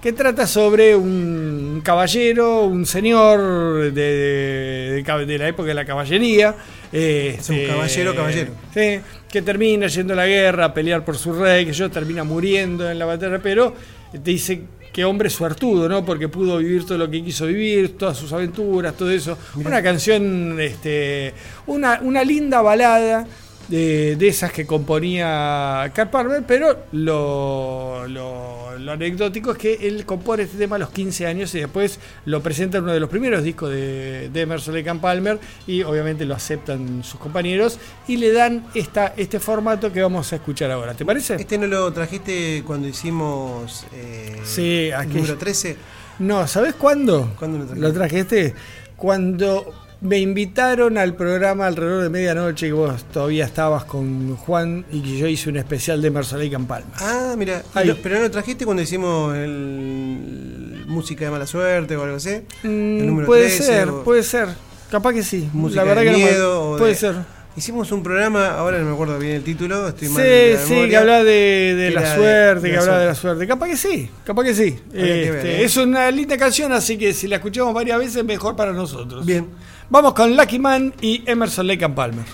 [0.00, 3.38] Que trata sobre un caballero, un señor
[3.82, 6.54] de, de- de cab- de la época de la caballería.
[6.92, 8.52] Eh, Es un este, caballero, caballero.
[8.74, 9.00] Sí,
[9.30, 12.90] que termina yendo a la guerra a pelear por su rey, que yo termina muriendo
[12.90, 13.74] en la batalla, pero
[14.12, 14.62] te dice
[14.92, 16.04] que hombre suertudo, ¿no?
[16.04, 19.38] Porque pudo vivir todo lo que quiso vivir, todas sus aventuras, todo eso.
[19.54, 21.32] Una canción, este,
[21.66, 23.26] una, una linda balada
[23.70, 30.04] de, de esas que componía Carl Palmer, pero lo, lo- lo anecdótico es que él
[30.06, 33.10] compone este tema a los 15 años y después lo presenta en uno de los
[33.10, 37.78] primeros discos de, de Emerson Lake and Palmer y obviamente lo aceptan sus compañeros
[38.08, 40.94] y le dan esta, este formato que vamos a escuchar ahora.
[40.94, 41.34] ¿Te parece?
[41.34, 45.76] ¿Este no lo trajiste cuando hicimos eh, Sí, número 13?
[46.20, 47.34] No, ¿sabes cuándo?
[47.38, 47.86] ¿Cuándo lo trajiste?
[47.88, 48.54] Lo traje este.
[48.96, 55.00] Cuando me invitaron al programa alrededor de medianoche y vos todavía estabas con Juan y
[55.02, 56.86] que yo hice un especial de and Palmer.
[56.96, 62.02] Ah, mira, lo- pero no lo trajiste cuando hicimos el música de mala suerte o
[62.02, 62.30] algo así.
[62.62, 64.48] el Mm, número puede 13 ser, o puede ser.
[64.90, 65.48] Capaz que sí.
[65.52, 67.14] música La verdad de que no me- miedo o de- puede ser.
[67.56, 70.70] Hicimos un programa, ahora no me acuerdo bien el título, estoy mal Sí, la sí,
[70.72, 73.46] memoria, que habla de, de que la suerte, de que habla de la suerte.
[73.46, 74.78] Capaz que sí, capaz que sí.
[74.92, 75.64] Que Este, ver, ¿eh?
[75.64, 79.26] Es una linda canción, así que si la escuchamos varias veces, mejor para nosotros.
[79.26, 79.46] Bien.
[79.92, 82.24] Vamos con Lucky Man y Emerson Lake and Palmer.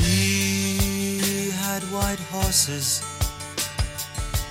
[0.00, 3.02] He had white horses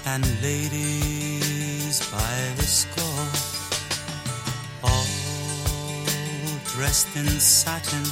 [0.05, 3.25] and ladies by the score,
[4.83, 5.07] all
[6.75, 8.03] dressed in satin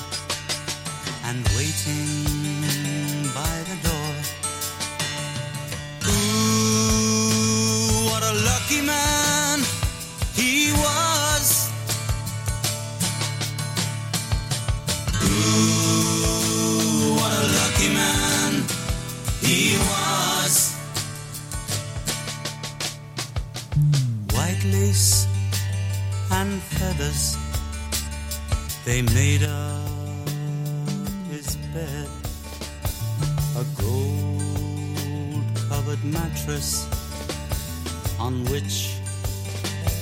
[1.26, 3.85] and waiting by the
[8.76, 9.60] lucky man
[10.34, 11.72] he was.
[15.24, 18.64] Ooh, what a lucky man
[19.42, 20.76] he was.
[24.34, 25.28] White lace
[26.32, 27.38] and feathers,
[28.84, 30.30] they made up
[31.32, 32.10] his bed.
[33.58, 36.95] A gold covered mattress
[38.20, 38.96] on which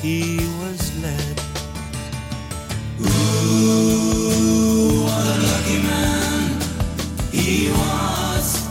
[0.02, 1.42] he was led.
[3.02, 4.24] Ooh,
[5.04, 6.62] what a lucky man
[7.32, 8.63] he was.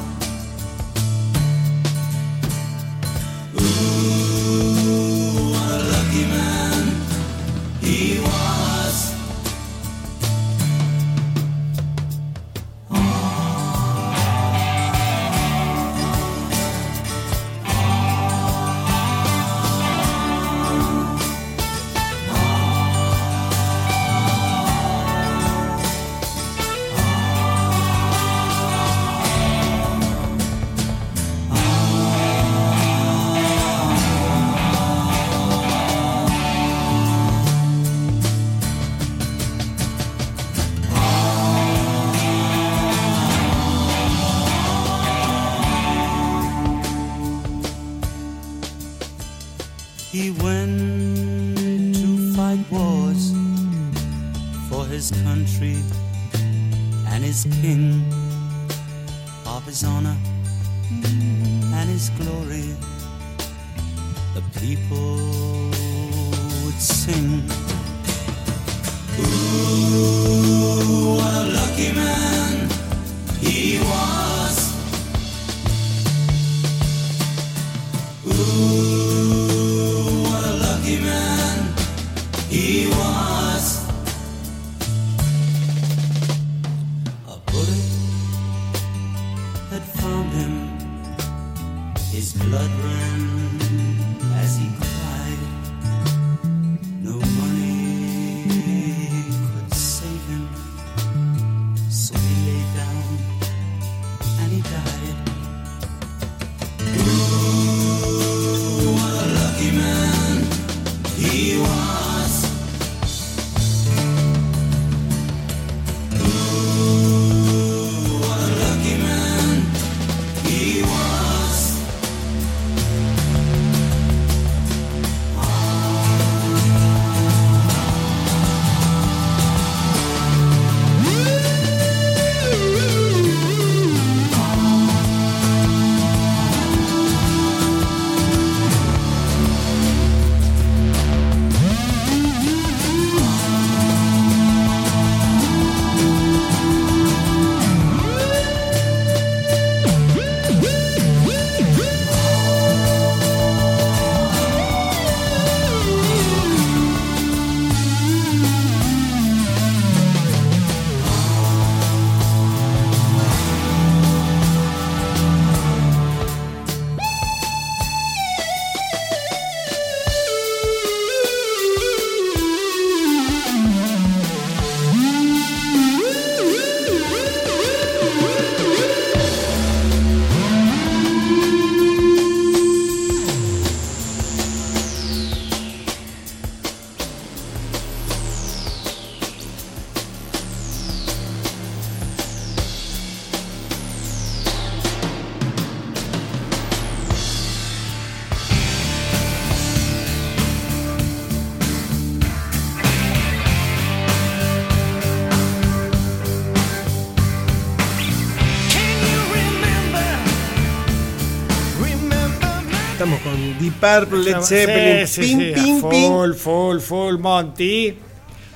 [213.73, 216.09] Deep Purple, Led Zeppelin, Sí, sí, ping, sí, ping, a ping.
[216.09, 217.95] full, full, full Monty.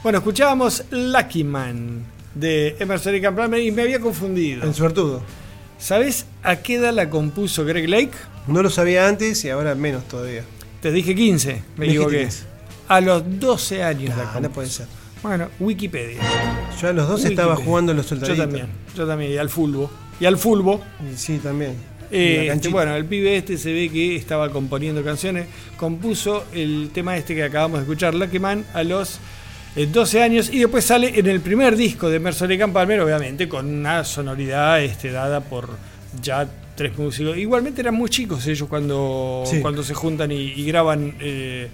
[0.03, 4.65] Bueno, escuchábamos Lucky Man de Emerson y Palmer y me había confundido.
[4.65, 5.23] El suertudo.
[5.79, 8.13] ¿Sabes a qué edad la compuso Greg Lake?
[8.47, 10.43] No lo sabía antes y ahora menos todavía.
[10.81, 12.19] Te dije 15, me Dijiste equivoqué.
[12.25, 12.45] 15.
[12.89, 14.41] A los 12 años la Ah, compuso.
[14.41, 14.87] no puede ser.
[15.23, 16.21] Bueno, Wikipedia.
[16.81, 17.67] Yo a los dos estaba Wikipedia.
[17.67, 18.39] jugando en los Yo soldaditos.
[18.39, 19.91] también, yo también, y al fulbo.
[20.21, 20.81] Y al fulbo.
[21.17, 21.75] Sí, también.
[22.11, 25.47] Eh, este, bueno, el pibe este se ve que estaba componiendo canciones.
[25.77, 29.19] Compuso el tema este que acabamos de escuchar, Lucky Man, a los
[29.77, 30.51] eh, 12 años.
[30.53, 35.11] Y después sale en el primer disco de y Palmer, obviamente, con una sonoridad este,
[35.11, 35.69] dada por
[36.23, 37.37] ya tres músicos.
[37.39, 39.61] Igualmente eran muy chicos ellos cuando, Sí.
[39.61, 41.15] cuando se juntan y, y graban.
[41.21, 41.69] eh,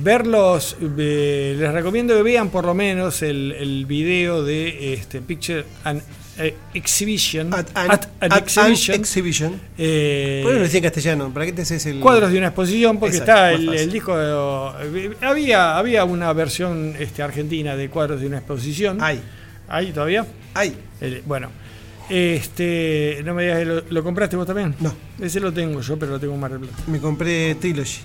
[0.00, 5.64] verlos, eh, les recomiendo que vean por lo menos el, el video de este, Picture
[5.84, 6.02] and
[6.38, 7.52] eh, Exhibition.
[7.52, 8.94] At an, At an at an Exhibition.
[8.96, 9.60] exhibition.
[9.76, 11.34] Eh, ¿Por qué no lo decía en castellano?
[11.34, 12.00] ¿Para qué te haces el.
[12.00, 14.16] Cuadros de una exposición, porque Exacto, está el, disco.
[14.16, 18.98] de- había, había una versión este, argentina de cuadros de una exposición.
[19.02, 19.20] Hay.
[19.68, 20.26] ¿Hay todavía?
[20.54, 20.74] Hay.
[21.00, 21.50] El- bueno.
[22.10, 24.74] Este, no me digas, ¿lo, lo compraste vos también?
[24.80, 24.94] No.
[25.20, 26.82] Ese lo tengo yo, pero lo tengo en Mar del Plata.
[26.86, 28.00] Me compré Trilogy,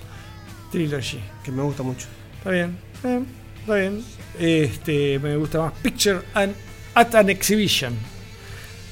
[0.70, 1.20] Trilogy.
[1.42, 2.06] que me gusta mucho.
[2.36, 3.22] Está bien, eh,
[3.60, 4.04] está bien.
[4.38, 6.52] Este, me gusta más Picture and,
[6.94, 7.94] at an Exhibition.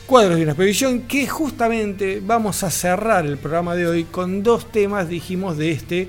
[0.06, 4.70] Cuadros de una exposición que justamente vamos a cerrar el programa de hoy con dos
[4.70, 6.08] temas, dijimos, de este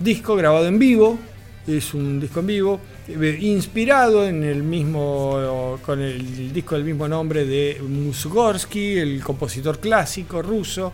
[0.00, 1.18] disco grabado en vivo.
[1.66, 7.06] Es un disco en vivo, eh, inspirado en el mismo, con el disco del mismo
[7.08, 10.92] nombre de Mussorgsky, el compositor clásico ruso.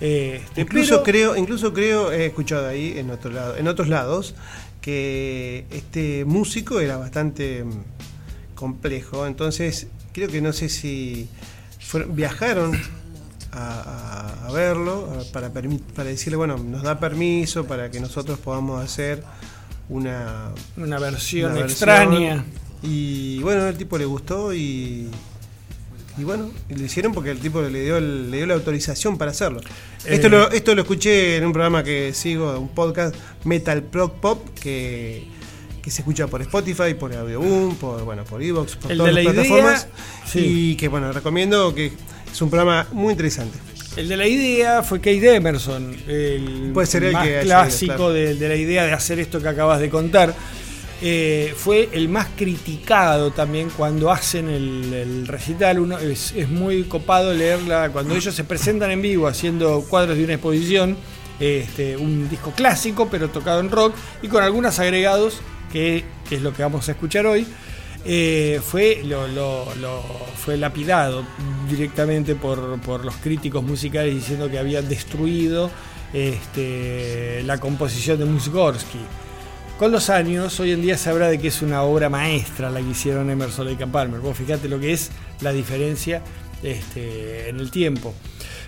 [0.00, 4.34] Este, Incluso pero- creo, incluso creo, he escuchado ahí en otro lado, en otros lados,
[4.80, 7.70] que este músico era bastante mm,
[8.54, 9.26] complejo.
[9.26, 11.28] Entonces, creo que no sé si
[11.86, 12.74] fueron- viajaron
[13.52, 13.80] a,
[14.42, 18.82] a- a verlo a- para, para decirle, bueno, nos da permiso para que nosotros podamos
[18.82, 19.22] hacer
[19.88, 22.44] una, Una versión una extraña.
[22.82, 25.08] Y bueno, el tipo le gustó y.
[26.18, 29.30] Y bueno, lo hicieron porque el tipo le dio, el- le dio la autorización para
[29.30, 29.60] hacerlo.
[30.04, 30.30] Esto, Eh.
[30.30, 33.14] lo, esto lo escuché en un programa que sigo, un podcast,
[33.44, 35.26] Metal Prog Pop, que,
[35.82, 39.24] que se escucha por Spotify, por Audioboom, por bueno, por Evox, por El todas las
[39.24, 39.88] la plataformas.
[40.26, 40.38] sí.
[40.72, 41.92] Y que bueno, recomiendo que
[42.32, 43.58] es un programa muy interesante.
[43.96, 48.12] El de la idea fue Kate Emerson, el Puede ser el más que clásico claro.
[48.12, 50.34] de, de la idea de hacer esto que acabas de contar.
[51.04, 55.80] Eh, fue el más criticado también cuando hacen el, el recital.
[55.80, 60.24] Uno, es, es muy copado leerla cuando ellos se presentan en vivo haciendo cuadros de
[60.24, 60.96] una exposición.
[61.40, 65.40] Este, un disco clásico, pero tocado en rock y con algunos agregados,
[65.72, 67.46] que, es lo que vamos a escuchar hoy.
[68.04, 69.26] eh, fue, lo,
[70.36, 71.24] fue lapidado
[71.68, 75.70] directamente por, por los críticos musicales diciendo que habían destruido
[76.12, 78.98] este, la composición de Mussorgsky.
[79.78, 82.80] Con los años, hoy en día se habla de que es una obra maestra la
[82.80, 84.20] que hicieron Emerson Lake and Palmer.
[84.20, 86.22] Vos fíjate lo que es la diferencia
[86.62, 88.14] este, en el tiempo.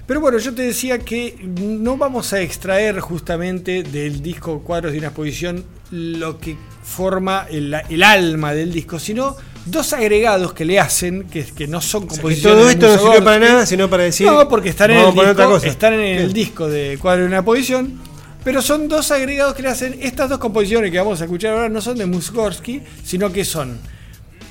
[0.07, 4.99] Pero bueno, yo te decía que no vamos a extraer justamente del disco Cuadros de
[4.99, 9.37] una exposición lo que forma el, el alma del disco, sino
[9.67, 12.59] dos agregados que le hacen, que, que no son O sea, que composiciones.
[12.59, 14.27] todo esto no sirve para nada, sino para decir.
[14.27, 15.67] No, porque están en, el otra disco, cosa.
[15.67, 17.99] están en el disco de Cuadro de una posición,
[18.45, 19.97] pero son dos agregados que le hacen.
[20.01, 23.79] Estas dos composiciones que vamos a escuchar ahora no son de Mussorgsky, sino que son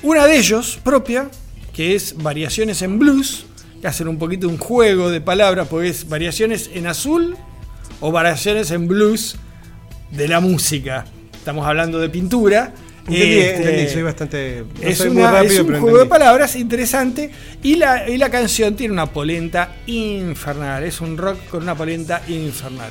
[0.02, 1.28] una de ellos propia,
[1.72, 3.46] que es Variaciones en Blues,
[3.80, 7.36] que hacen un poquito un juego de palabras, porque es Variaciones en Azul
[8.00, 9.36] o Variaciones en Blues
[10.10, 11.04] de la música.
[11.44, 12.72] Estamos hablando de pintura.
[13.06, 14.64] Entendí, Este, entendí, soy bastante.
[14.82, 17.30] no es, soy una- muy rápido, es un pero juego de palabras interesante
[17.62, 20.82] y la, y la canción tiene una polenta infernal.
[20.84, 22.88] Es un rock con una polenta infernal.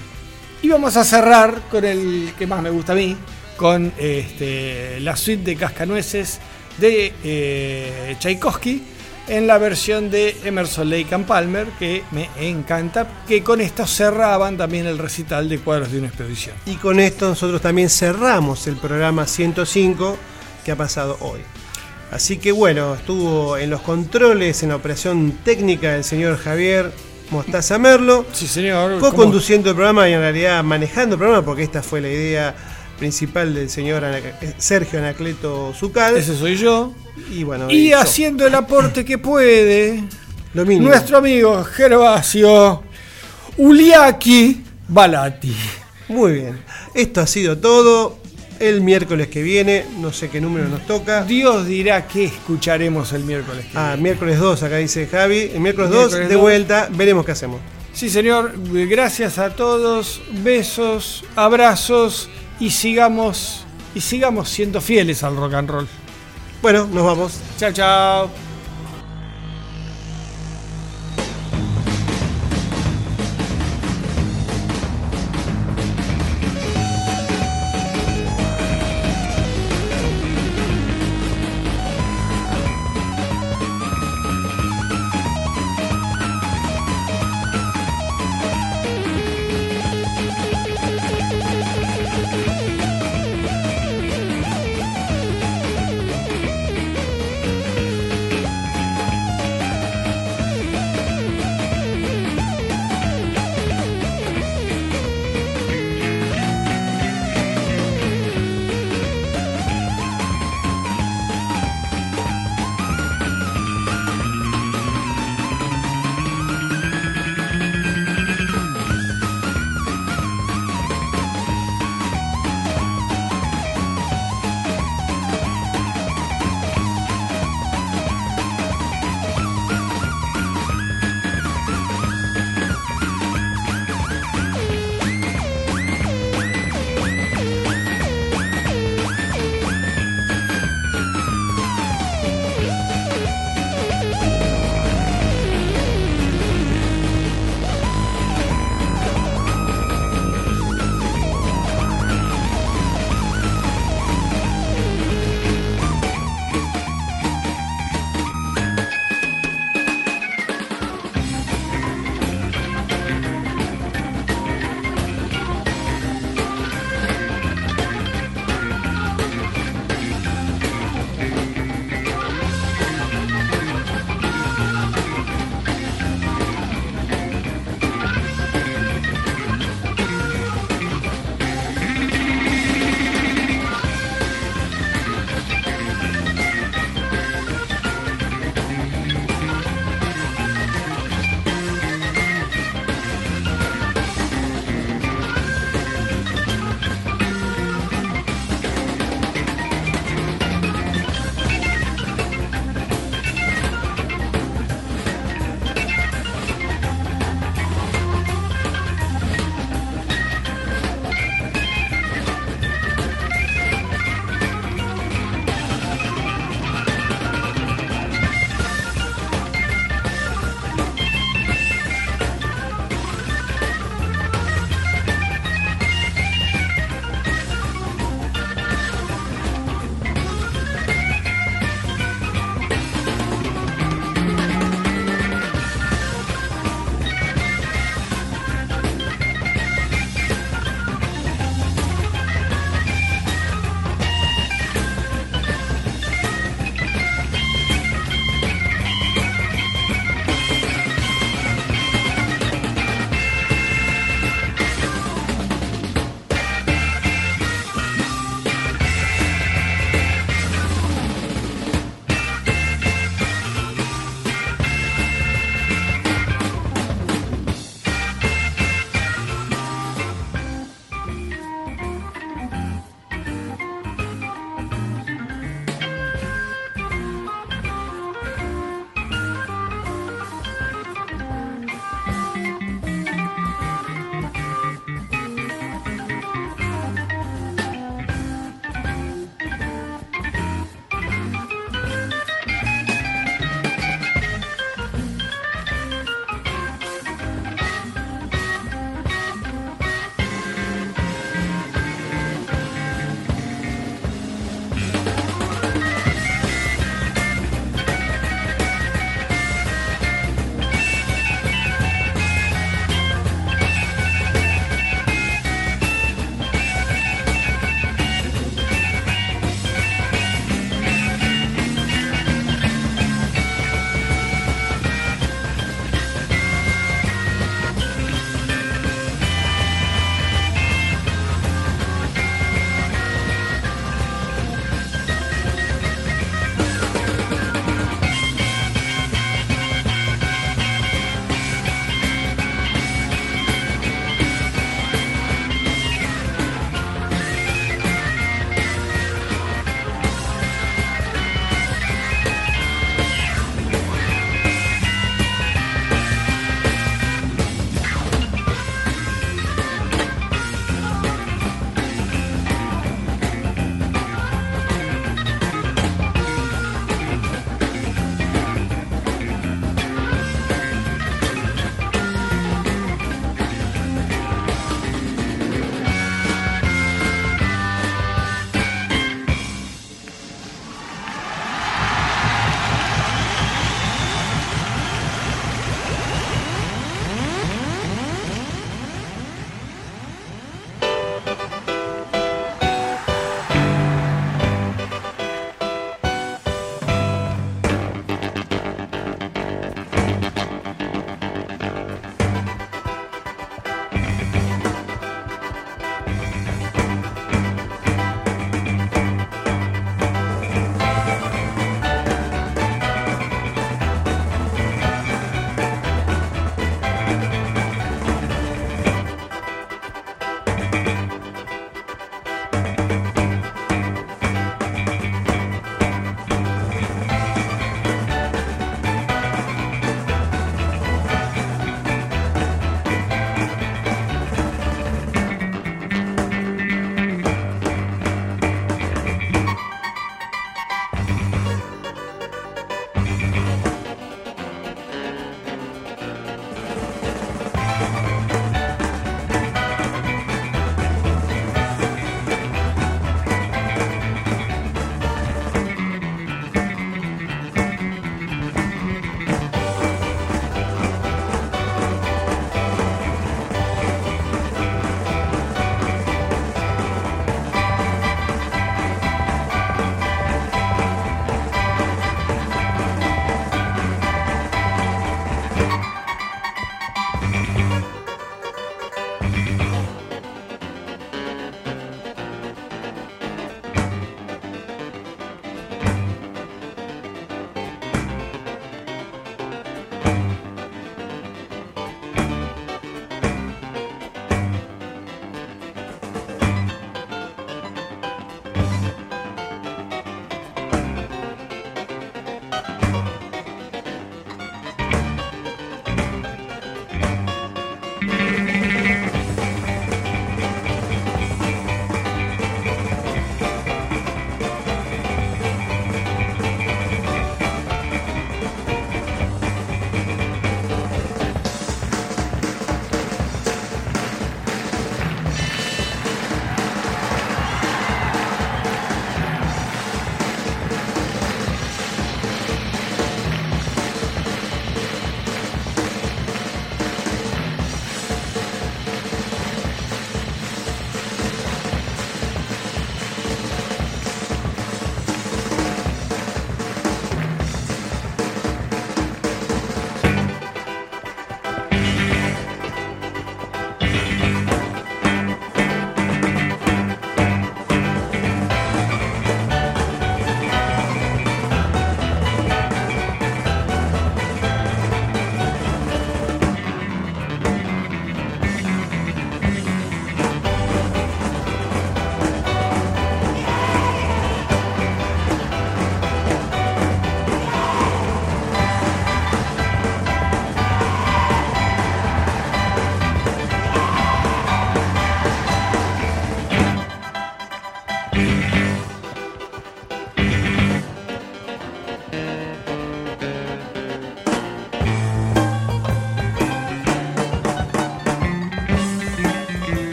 [0.62, 3.18] Y vamos a cerrar con el que más me gusta a mí,
[3.58, 6.40] con este, la suite de Cascanueces
[6.78, 8.84] de eh, Tchaikovsky
[9.28, 14.58] en la versión de Emerson Lake and Palmer, que me encanta, que con esto cerraban
[14.58, 16.56] también el recital de cuadros de una expedición.
[16.66, 20.18] Y con esto nosotros también cerramos el programa 105
[20.66, 21.40] que ha pasado hoy.
[22.12, 26.92] Así que bueno, estuvo en los controles, en la operación técnica el señor Javier
[27.32, 28.26] Mostaza Merlo.
[28.34, 29.00] Sí, señor.
[29.00, 32.56] Co-conduciendo el programa y en realidad manejando el programa, porque esta fue la idea
[33.00, 34.20] principal del señor Ana-
[34.58, 36.16] Sergio Anacleto Zucal.
[36.18, 36.94] Ese soy yo.
[37.32, 38.00] Y bueno, Y yo.
[38.00, 40.04] haciendo el aporte que puede,
[40.54, 42.84] Lo nuestro amigo Gervasio
[43.58, 45.56] Uliaki Balati.
[46.10, 46.60] Muy bien.
[46.94, 48.18] Esto ha sido todo.
[48.60, 51.24] El miércoles que viene, no sé qué número nos toca.
[51.26, 53.66] Dios dirá qué escucharemos el miércoles.
[53.66, 55.52] que Ah, miércoles 2, acá dice Javi.
[55.54, 56.42] El miércoles 2, Miércoles de 2.
[56.42, 57.60] vuelta, veremos qué hacemos.
[57.94, 58.54] Sí, señor.
[58.88, 60.22] Gracias a todos.
[60.44, 62.30] Besos, abrazos
[62.60, 63.66] y sigamos
[63.96, 65.88] y sigamos siendo fieles al rock and roll.
[66.64, 67.34] Bueno, nos vamos.
[67.58, 68.53] Chao, chao.